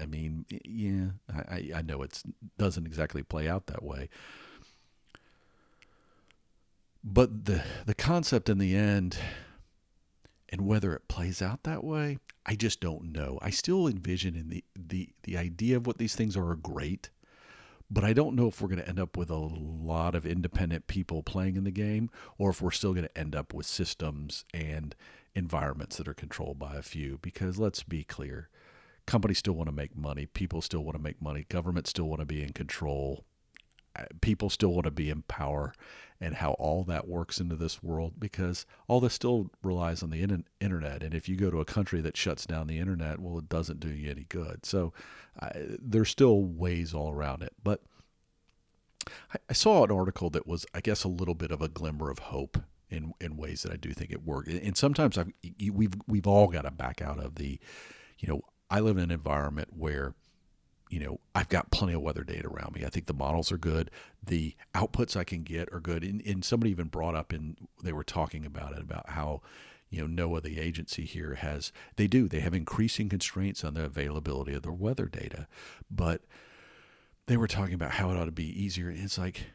I 0.00 0.06
mean, 0.06 0.46
yeah, 0.64 1.10
I, 1.32 1.72
I 1.76 1.82
know 1.82 2.02
it 2.02 2.22
doesn't 2.58 2.86
exactly 2.86 3.22
play 3.24 3.48
out 3.48 3.66
that 3.66 3.82
way, 3.82 4.08
But 7.02 7.44
the 7.44 7.62
the 7.86 7.94
concept 7.94 8.48
in 8.48 8.58
the 8.58 8.74
end 8.74 9.18
and 10.48 10.62
whether 10.66 10.94
it 10.94 11.08
plays 11.08 11.42
out 11.42 11.64
that 11.64 11.84
way, 11.84 12.18
I 12.46 12.54
just 12.54 12.80
don't 12.80 13.12
know. 13.12 13.38
I 13.42 13.50
still 13.50 13.86
envision 13.86 14.36
in 14.36 14.48
the 14.48 14.64
the 14.74 15.10
the 15.24 15.36
idea 15.36 15.76
of 15.76 15.86
what 15.86 15.98
these 15.98 16.14
things 16.14 16.36
are 16.36 16.54
great, 16.56 17.10
but 17.94 18.02
I 18.02 18.12
don't 18.12 18.34
know 18.34 18.48
if 18.48 18.60
we're 18.60 18.68
going 18.68 18.82
to 18.82 18.88
end 18.88 18.98
up 18.98 19.16
with 19.16 19.30
a 19.30 19.36
lot 19.36 20.16
of 20.16 20.26
independent 20.26 20.88
people 20.88 21.22
playing 21.22 21.54
in 21.54 21.62
the 21.62 21.70
game 21.70 22.10
or 22.36 22.50
if 22.50 22.60
we're 22.60 22.72
still 22.72 22.92
going 22.92 23.06
to 23.06 23.18
end 23.18 23.36
up 23.36 23.54
with 23.54 23.66
systems 23.66 24.44
and 24.52 24.96
environments 25.36 25.96
that 25.96 26.08
are 26.08 26.14
controlled 26.14 26.58
by 26.58 26.74
a 26.74 26.82
few 26.82 27.18
because 27.22 27.56
let's 27.56 27.84
be 27.84 28.02
clear, 28.02 28.48
companies 29.06 29.38
still 29.38 29.54
want 29.54 29.68
to 29.68 29.74
make 29.74 29.96
money, 29.96 30.26
people 30.26 30.60
still 30.60 30.82
want 30.82 30.96
to 30.96 31.02
make 31.02 31.22
money, 31.22 31.46
governments 31.48 31.90
still 31.90 32.08
want 32.08 32.18
to 32.18 32.26
be 32.26 32.42
in 32.42 32.52
control 32.52 33.24
people 34.20 34.50
still 34.50 34.72
want 34.72 34.84
to 34.84 34.90
be 34.90 35.10
in 35.10 35.22
power 35.22 35.72
and 36.20 36.36
how 36.36 36.52
all 36.52 36.84
that 36.84 37.08
works 37.08 37.40
into 37.40 37.56
this 37.56 37.82
world 37.82 38.14
because 38.18 38.66
all 38.88 39.00
this 39.00 39.14
still 39.14 39.50
relies 39.62 40.02
on 40.02 40.10
the 40.10 40.22
in- 40.22 40.44
internet. 40.60 41.02
And 41.02 41.12
if 41.12 41.28
you 41.28 41.36
go 41.36 41.50
to 41.50 41.60
a 41.60 41.64
country 41.64 42.00
that 42.00 42.16
shuts 42.16 42.46
down 42.46 42.66
the 42.66 42.78
internet, 42.78 43.18
well, 43.20 43.38
it 43.38 43.48
doesn't 43.48 43.80
do 43.80 43.88
you 43.88 44.10
any 44.10 44.24
good. 44.28 44.64
So 44.64 44.92
uh, 45.40 45.50
there's 45.54 46.10
still 46.10 46.42
ways 46.42 46.94
all 46.94 47.10
around 47.10 47.42
it. 47.42 47.52
But 47.62 47.82
I, 49.32 49.38
I 49.50 49.52
saw 49.52 49.84
an 49.84 49.90
article 49.90 50.30
that 50.30 50.46
was, 50.46 50.64
I 50.74 50.80
guess, 50.80 51.04
a 51.04 51.08
little 51.08 51.34
bit 51.34 51.50
of 51.50 51.60
a 51.60 51.68
glimmer 51.68 52.10
of 52.10 52.20
hope 52.20 52.58
in, 52.88 53.12
in 53.20 53.36
ways 53.36 53.62
that 53.62 53.72
I 53.72 53.76
do 53.76 53.92
think 53.92 54.10
it 54.10 54.24
worked. 54.24 54.48
And 54.48 54.76
sometimes 54.76 55.18
I've, 55.18 55.32
we've 55.72 55.94
we've 56.06 56.26
all 56.26 56.46
got 56.48 56.62
to 56.62 56.70
back 56.70 57.02
out 57.02 57.18
of 57.18 57.34
the, 57.34 57.58
you 58.18 58.28
know, 58.28 58.42
I 58.70 58.80
live 58.80 58.96
in 58.96 59.04
an 59.04 59.10
environment 59.10 59.68
where 59.76 60.14
you 60.94 61.00
know, 61.00 61.18
I've 61.34 61.48
got 61.48 61.72
plenty 61.72 61.92
of 61.92 62.02
weather 62.02 62.22
data 62.22 62.46
around 62.46 62.76
me. 62.76 62.84
I 62.84 62.88
think 62.88 63.06
the 63.06 63.12
models 63.12 63.50
are 63.50 63.58
good. 63.58 63.90
The 64.24 64.54
outputs 64.76 65.16
I 65.16 65.24
can 65.24 65.42
get 65.42 65.68
are 65.72 65.80
good. 65.80 66.04
And, 66.04 66.24
and 66.24 66.44
somebody 66.44 66.70
even 66.70 66.86
brought 66.86 67.16
up, 67.16 67.32
and 67.32 67.56
they 67.82 67.92
were 67.92 68.04
talking 68.04 68.46
about 68.46 68.74
it, 68.74 68.80
about 68.80 69.10
how, 69.10 69.42
you 69.90 70.06
know, 70.06 70.28
NOAA, 70.28 70.44
the 70.44 70.60
agency 70.60 71.04
here, 71.04 71.34
has, 71.34 71.72
they 71.96 72.06
do, 72.06 72.28
they 72.28 72.38
have 72.38 72.54
increasing 72.54 73.08
constraints 73.08 73.64
on 73.64 73.74
the 73.74 73.82
availability 73.82 74.54
of 74.54 74.62
their 74.62 74.70
weather 74.70 75.06
data. 75.06 75.48
But 75.90 76.20
they 77.26 77.36
were 77.36 77.48
talking 77.48 77.74
about 77.74 77.90
how 77.90 78.12
it 78.12 78.16
ought 78.16 78.26
to 78.26 78.30
be 78.30 78.62
easier. 78.62 78.88
And 78.88 79.00
It's 79.00 79.18
like, 79.18 79.46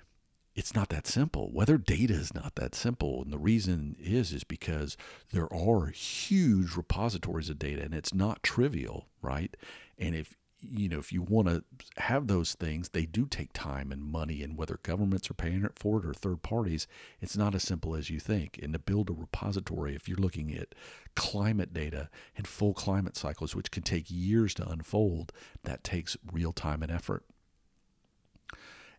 it's 0.55 0.75
not 0.75 0.89
that 0.89 1.07
simple. 1.07 1.51
Weather 1.53 1.77
data 1.77 2.15
is 2.15 2.33
not 2.33 2.55
that 2.55 2.75
simple. 2.75 3.21
And 3.23 3.31
the 3.31 3.37
reason 3.37 3.95
is 3.97 4.33
is 4.33 4.43
because 4.43 4.97
there 5.31 5.47
are 5.53 5.85
huge 5.87 6.75
repositories 6.75 7.49
of 7.49 7.59
data 7.59 7.81
and 7.81 7.93
it's 7.93 8.13
not 8.13 8.43
trivial, 8.43 9.07
right? 9.21 9.55
And 9.97 10.13
if 10.15 10.35
you 10.61 10.89
know, 10.89 10.99
if 10.99 11.13
you 11.13 11.21
want 11.21 11.47
to 11.47 11.63
have 11.97 12.27
those 12.27 12.53
things, 12.53 12.89
they 12.89 13.05
do 13.05 13.25
take 13.25 13.53
time 13.53 13.91
and 13.91 14.03
money, 14.03 14.43
and 14.43 14.57
whether 14.57 14.79
governments 14.83 15.29
are 15.29 15.35
paying 15.35 15.63
it 15.63 15.77
for 15.77 15.99
it 15.99 16.05
or 16.05 16.13
third 16.13 16.41
parties, 16.41 16.87
it's 17.21 17.37
not 17.37 17.55
as 17.55 17.63
simple 17.63 17.95
as 17.95 18.09
you 18.09 18.19
think. 18.19 18.59
And 18.61 18.73
to 18.73 18.79
build 18.79 19.09
a 19.09 19.13
repository, 19.13 19.95
if 19.95 20.07
you're 20.07 20.17
looking 20.17 20.53
at 20.53 20.75
climate 21.15 21.73
data 21.73 22.09
and 22.35 22.47
full 22.47 22.73
climate 22.73 23.15
cycles, 23.15 23.55
which 23.55 23.71
can 23.71 23.83
take 23.83 24.05
years 24.09 24.53
to 24.55 24.67
unfold, 24.67 25.31
that 25.63 25.83
takes 25.83 26.17
real 26.31 26.51
time 26.51 26.83
and 26.83 26.91
effort. 26.91 27.23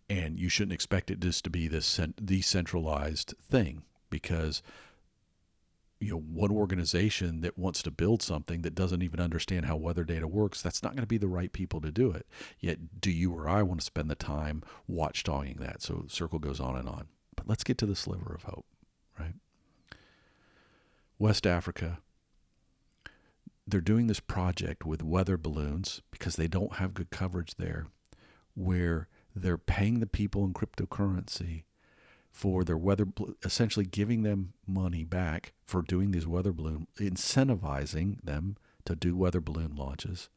And 0.09 0.39
you 0.39 0.49
shouldn't 0.49 0.73
expect 0.73 1.11
it 1.11 1.21
just 1.21 1.45
to 1.45 1.51
be 1.51 1.69
this 1.69 2.01
decentralized 2.25 3.35
thing 3.41 3.83
because 4.09 4.63
you 6.01 6.11
know 6.11 6.19
one 6.19 6.51
organization 6.51 7.43
that 7.43 7.59
wants 7.59 7.83
to 7.83 7.91
build 7.91 8.23
something 8.23 8.63
that 8.63 8.75
doesn't 8.75 9.03
even 9.03 9.21
understand 9.21 9.67
how 9.67 9.77
weather 9.77 10.03
data 10.05 10.27
works 10.27 10.63
that's 10.63 10.83
not 10.83 10.93
going 10.93 11.03
to 11.03 11.07
be 11.07 11.19
the 11.19 11.29
right 11.29 11.53
people 11.53 11.81
to 11.81 11.93
do 11.93 12.11
it. 12.11 12.27
Yet 12.59 13.01
do 13.01 13.11
you 13.11 13.33
or 13.33 13.49
i 13.49 13.63
want 13.63 13.81
to 13.81 13.87
spend 13.87 14.11
the 14.11 14.15
time 14.15 14.63
watchdogging 14.91 15.59
that? 15.61 15.83
So 15.83 16.07
circle 16.09 16.39
goes 16.39 16.59
on 16.59 16.77
and 16.77 16.89
on. 16.89 17.09
But 17.37 17.49
let's 17.49 17.65
get 17.65 17.79
to 17.79 17.87
the 17.87 17.97
sliver 17.97 18.35
of 18.35 18.45
hope 18.45 18.67
right? 19.19 19.35
West 21.19 21.47
africa 21.47 21.99
they're 23.67 23.81
doing 23.81 24.09
this 24.09 24.21
project 24.21 24.85
with 24.85 25.03
weather 25.03 25.37
balloons 25.37 26.03
because 26.11 26.37
they 26.37 26.49
don't 26.49 26.75
have 26.75 26.95
good 26.95 27.11
coverage 27.11 27.55
there 27.57 27.87
where 28.55 29.09
they're 29.35 29.59
paying 29.59 30.01
the 30.01 30.07
people 30.07 30.45
in 30.45 30.53
cryptocurrency 30.53 31.63
for 32.31 32.65
their 32.65 32.77
weather, 32.77 33.07
essentially 33.45 33.85
giving 33.85 34.23
them 34.23 34.53
money 34.67 35.05
back 35.05 35.53
for 35.67 35.83
doing 35.83 36.11
these 36.11 36.27
weather 36.27 36.53
balloon, 36.53 36.87
incentivizing 36.99 38.21
them 38.23 38.57
to 38.85 38.95
do 38.95 39.17
weather 39.17 39.41
balloon 39.41 39.75
launches 39.77 40.29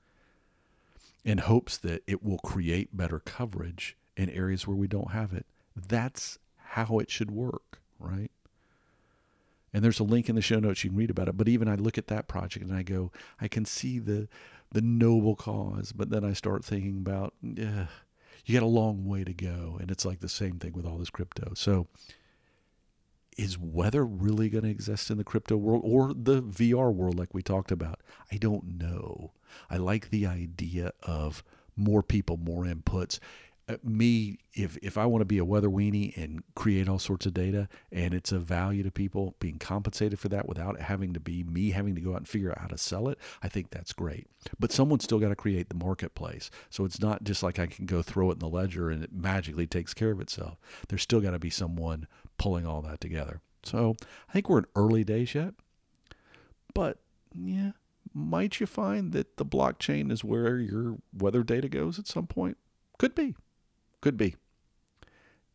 in 1.23 1.37
hopes 1.39 1.77
that 1.77 2.03
it 2.05 2.23
will 2.23 2.39
create 2.39 2.95
better 2.95 3.19
coverage 3.19 3.95
in 4.17 4.29
areas 4.29 4.67
where 4.67 4.75
we 4.75 4.87
don't 4.87 5.11
have 5.11 5.33
it. 5.33 5.45
That's 5.75 6.37
how 6.57 6.99
it 6.99 7.09
should 7.09 7.31
work, 7.31 7.79
right? 7.99 8.31
And 9.73 9.83
there's 9.83 9.99
a 9.99 10.03
link 10.03 10.29
in 10.29 10.35
the 10.35 10.41
show 10.41 10.59
notes 10.59 10.83
you 10.83 10.91
can 10.91 10.99
read 10.99 11.09
about 11.09 11.27
it. 11.27 11.37
But 11.37 11.47
even 11.47 11.67
I 11.67 11.75
look 11.75 11.97
at 11.97 12.07
that 12.07 12.27
project 12.27 12.65
and 12.65 12.75
I 12.75 12.83
go, 12.83 13.11
I 13.41 13.47
can 13.47 13.65
see 13.65 13.99
the 13.99 14.27
the 14.71 14.81
noble 14.81 15.35
cause, 15.35 15.91
but 15.91 16.09
then 16.09 16.25
I 16.25 16.33
start 16.33 16.65
thinking 16.65 16.97
about, 16.97 17.35
yeah, 17.43 17.85
you 18.45 18.53
got 18.53 18.65
a 18.65 18.67
long 18.67 19.05
way 19.05 19.23
to 19.23 19.33
go. 19.33 19.77
And 19.79 19.89
it's 19.89 20.05
like 20.05 20.19
the 20.19 20.29
same 20.29 20.59
thing 20.59 20.73
with 20.73 20.85
all 20.85 20.97
this 20.97 21.09
crypto. 21.09 21.53
So 21.55 21.87
is 23.37 23.57
weather 23.57 24.05
really 24.05 24.49
going 24.49 24.63
to 24.63 24.69
exist 24.69 25.09
in 25.09 25.17
the 25.17 25.23
crypto 25.23 25.57
world 25.57 25.81
or 25.83 26.13
the 26.13 26.41
VR 26.41 26.93
world 26.93 27.17
like 27.17 27.33
we 27.33 27.41
talked 27.41 27.71
about? 27.71 28.01
I 28.31 28.37
don't 28.37 28.77
know. 28.79 29.31
I 29.69 29.77
like 29.77 30.09
the 30.09 30.27
idea 30.27 30.91
of 31.03 31.43
more 31.75 32.03
people, 32.03 32.37
more 32.37 32.65
inputs. 32.65 33.19
Uh, 33.69 33.77
me 33.81 34.39
if 34.53 34.75
if 34.81 34.97
I 34.97 35.05
want 35.05 35.21
to 35.21 35.25
be 35.25 35.37
a 35.37 35.45
weather 35.45 35.69
weenie 35.69 36.17
and 36.17 36.43
create 36.53 36.89
all 36.89 36.99
sorts 36.99 37.25
of 37.25 37.33
data 37.33 37.69
and 37.93 38.13
it's 38.13 38.33
of 38.33 38.43
value 38.43 38.83
to 38.83 38.91
people 38.91 39.35
being 39.39 39.57
compensated 39.57 40.19
for 40.19 40.27
that 40.29 40.49
without 40.49 40.81
having 40.81 41.13
to 41.13 41.21
be 41.21 41.43
me 41.43 41.71
having 41.71 41.95
to 41.95 42.01
go 42.01 42.11
out 42.11 42.17
and 42.17 42.27
figure 42.27 42.51
out 42.51 42.59
how 42.59 42.67
to 42.67 42.77
sell 42.77 43.07
it, 43.07 43.17
I 43.41 43.47
think 43.47 43.69
that's 43.69 43.93
great. 43.93 44.27
But 44.59 44.73
someone's 44.73 45.05
still 45.05 45.19
got 45.19 45.29
to 45.29 45.35
create 45.35 45.69
the 45.69 45.75
marketplace. 45.75 46.51
So 46.69 46.83
it's 46.83 46.99
not 46.99 47.23
just 47.23 47.41
like 47.41 47.57
I 47.57 47.67
can 47.67 47.85
go 47.85 48.01
throw 48.01 48.29
it 48.31 48.33
in 48.33 48.39
the 48.39 48.49
ledger 48.49 48.89
and 48.89 49.01
it 49.01 49.13
magically 49.13 49.65
takes 49.65 49.93
care 49.93 50.11
of 50.11 50.19
itself. 50.19 50.59
There's 50.89 51.01
still 51.01 51.21
got 51.21 51.31
to 51.31 51.39
be 51.39 51.49
someone 51.49 52.07
pulling 52.37 52.67
all 52.67 52.81
that 52.81 52.99
together. 52.99 53.39
So 53.63 53.95
I 54.27 54.33
think 54.33 54.49
we're 54.49 54.59
in 54.59 54.65
early 54.75 55.05
days 55.05 55.33
yet. 55.33 55.53
But 56.73 56.99
yeah, 57.33 57.71
might 58.13 58.59
you 58.59 58.65
find 58.65 59.11
that 59.13 59.37
the 59.37 59.45
blockchain 59.45 60.11
is 60.11 60.23
where 60.23 60.57
your 60.57 60.97
weather 61.17 61.43
data 61.43 61.69
goes 61.69 61.97
at 61.97 62.07
some 62.07 62.27
point? 62.27 62.57
Could 62.97 63.15
be. 63.15 63.35
Could 64.03 64.17
be. 64.17 64.35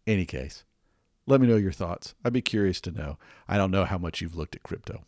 Any 0.06 0.24
case, 0.24 0.64
let 1.26 1.38
me 1.38 1.46
know 1.46 1.56
your 1.56 1.70
thoughts. 1.70 2.14
I'd 2.24 2.32
be 2.32 2.40
curious 2.40 2.80
to 2.80 2.90
know. 2.90 3.18
I 3.46 3.58
don't 3.58 3.70
know 3.70 3.84
how 3.84 3.98
much 3.98 4.22
you've 4.22 4.38
looked 4.38 4.56
at 4.56 4.62
crypto. 4.62 5.04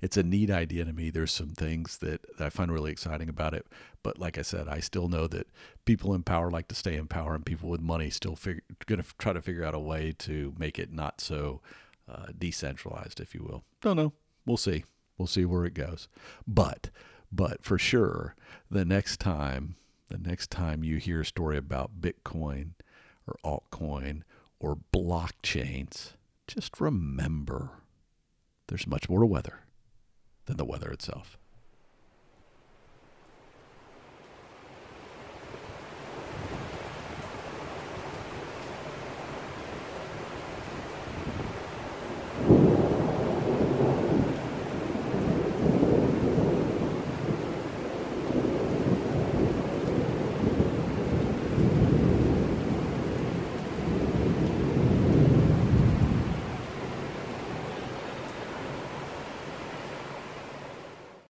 It's 0.00 0.16
a 0.16 0.22
neat 0.22 0.50
idea 0.50 0.86
to 0.86 0.94
me. 0.94 1.10
There's 1.10 1.30
some 1.30 1.50
things 1.50 1.98
that, 1.98 2.24
I 2.40 2.48
find 2.48 2.72
really 2.72 2.90
exciting 2.90 3.28
about 3.28 3.52
it. 3.52 3.66
But 4.02 4.18
like 4.18 4.38
I 4.38 4.40
said, 4.40 4.66
I 4.66 4.80
still 4.80 5.08
know 5.08 5.26
that 5.26 5.48
people 5.84 6.14
in 6.14 6.22
power 6.22 6.50
like 6.50 6.68
to 6.68 6.74
stay 6.74 6.96
in 6.96 7.06
power, 7.06 7.34
and 7.34 7.44
people 7.44 7.68
with 7.68 7.82
money 7.82 8.08
still 8.08 8.34
figure, 8.34 8.62
going 8.86 9.02
to 9.02 9.08
try 9.18 9.34
to 9.34 9.42
figure 9.42 9.66
out 9.66 9.74
a 9.74 9.78
way 9.78 10.14
to 10.20 10.54
make 10.56 10.78
it 10.78 10.90
not 10.90 11.20
so 11.20 11.60
uh, 12.10 12.28
decentralized, 12.38 13.20
if 13.20 13.34
you 13.34 13.42
will. 13.42 13.62
Don't 13.82 13.98
know. 13.98 14.14
We'll 14.46 14.56
see. 14.56 14.86
We'll 15.18 15.26
see 15.26 15.44
where 15.44 15.66
it 15.66 15.74
goes. 15.74 16.08
But, 16.48 16.88
but 17.30 17.62
for 17.62 17.76
sure, 17.76 18.36
the 18.70 18.86
next 18.86 19.20
time 19.20 19.76
the 20.10 20.18
next 20.18 20.50
time 20.50 20.84
you 20.84 20.96
hear 20.96 21.20
a 21.20 21.24
story 21.26 21.56
about 21.56 22.00
Bitcoin 22.00 22.72
or 23.26 23.36
altcoin 23.44 24.22
or 24.58 24.76
blockchains, 24.92 26.12
just 26.46 26.80
remember 26.80 27.70
there's 28.68 28.86
much 28.86 29.08
more 29.08 29.20
to 29.20 29.26
weather 29.26 29.60
than 30.46 30.56
the 30.56 30.64
weather 30.64 30.90
itself. 30.90 31.38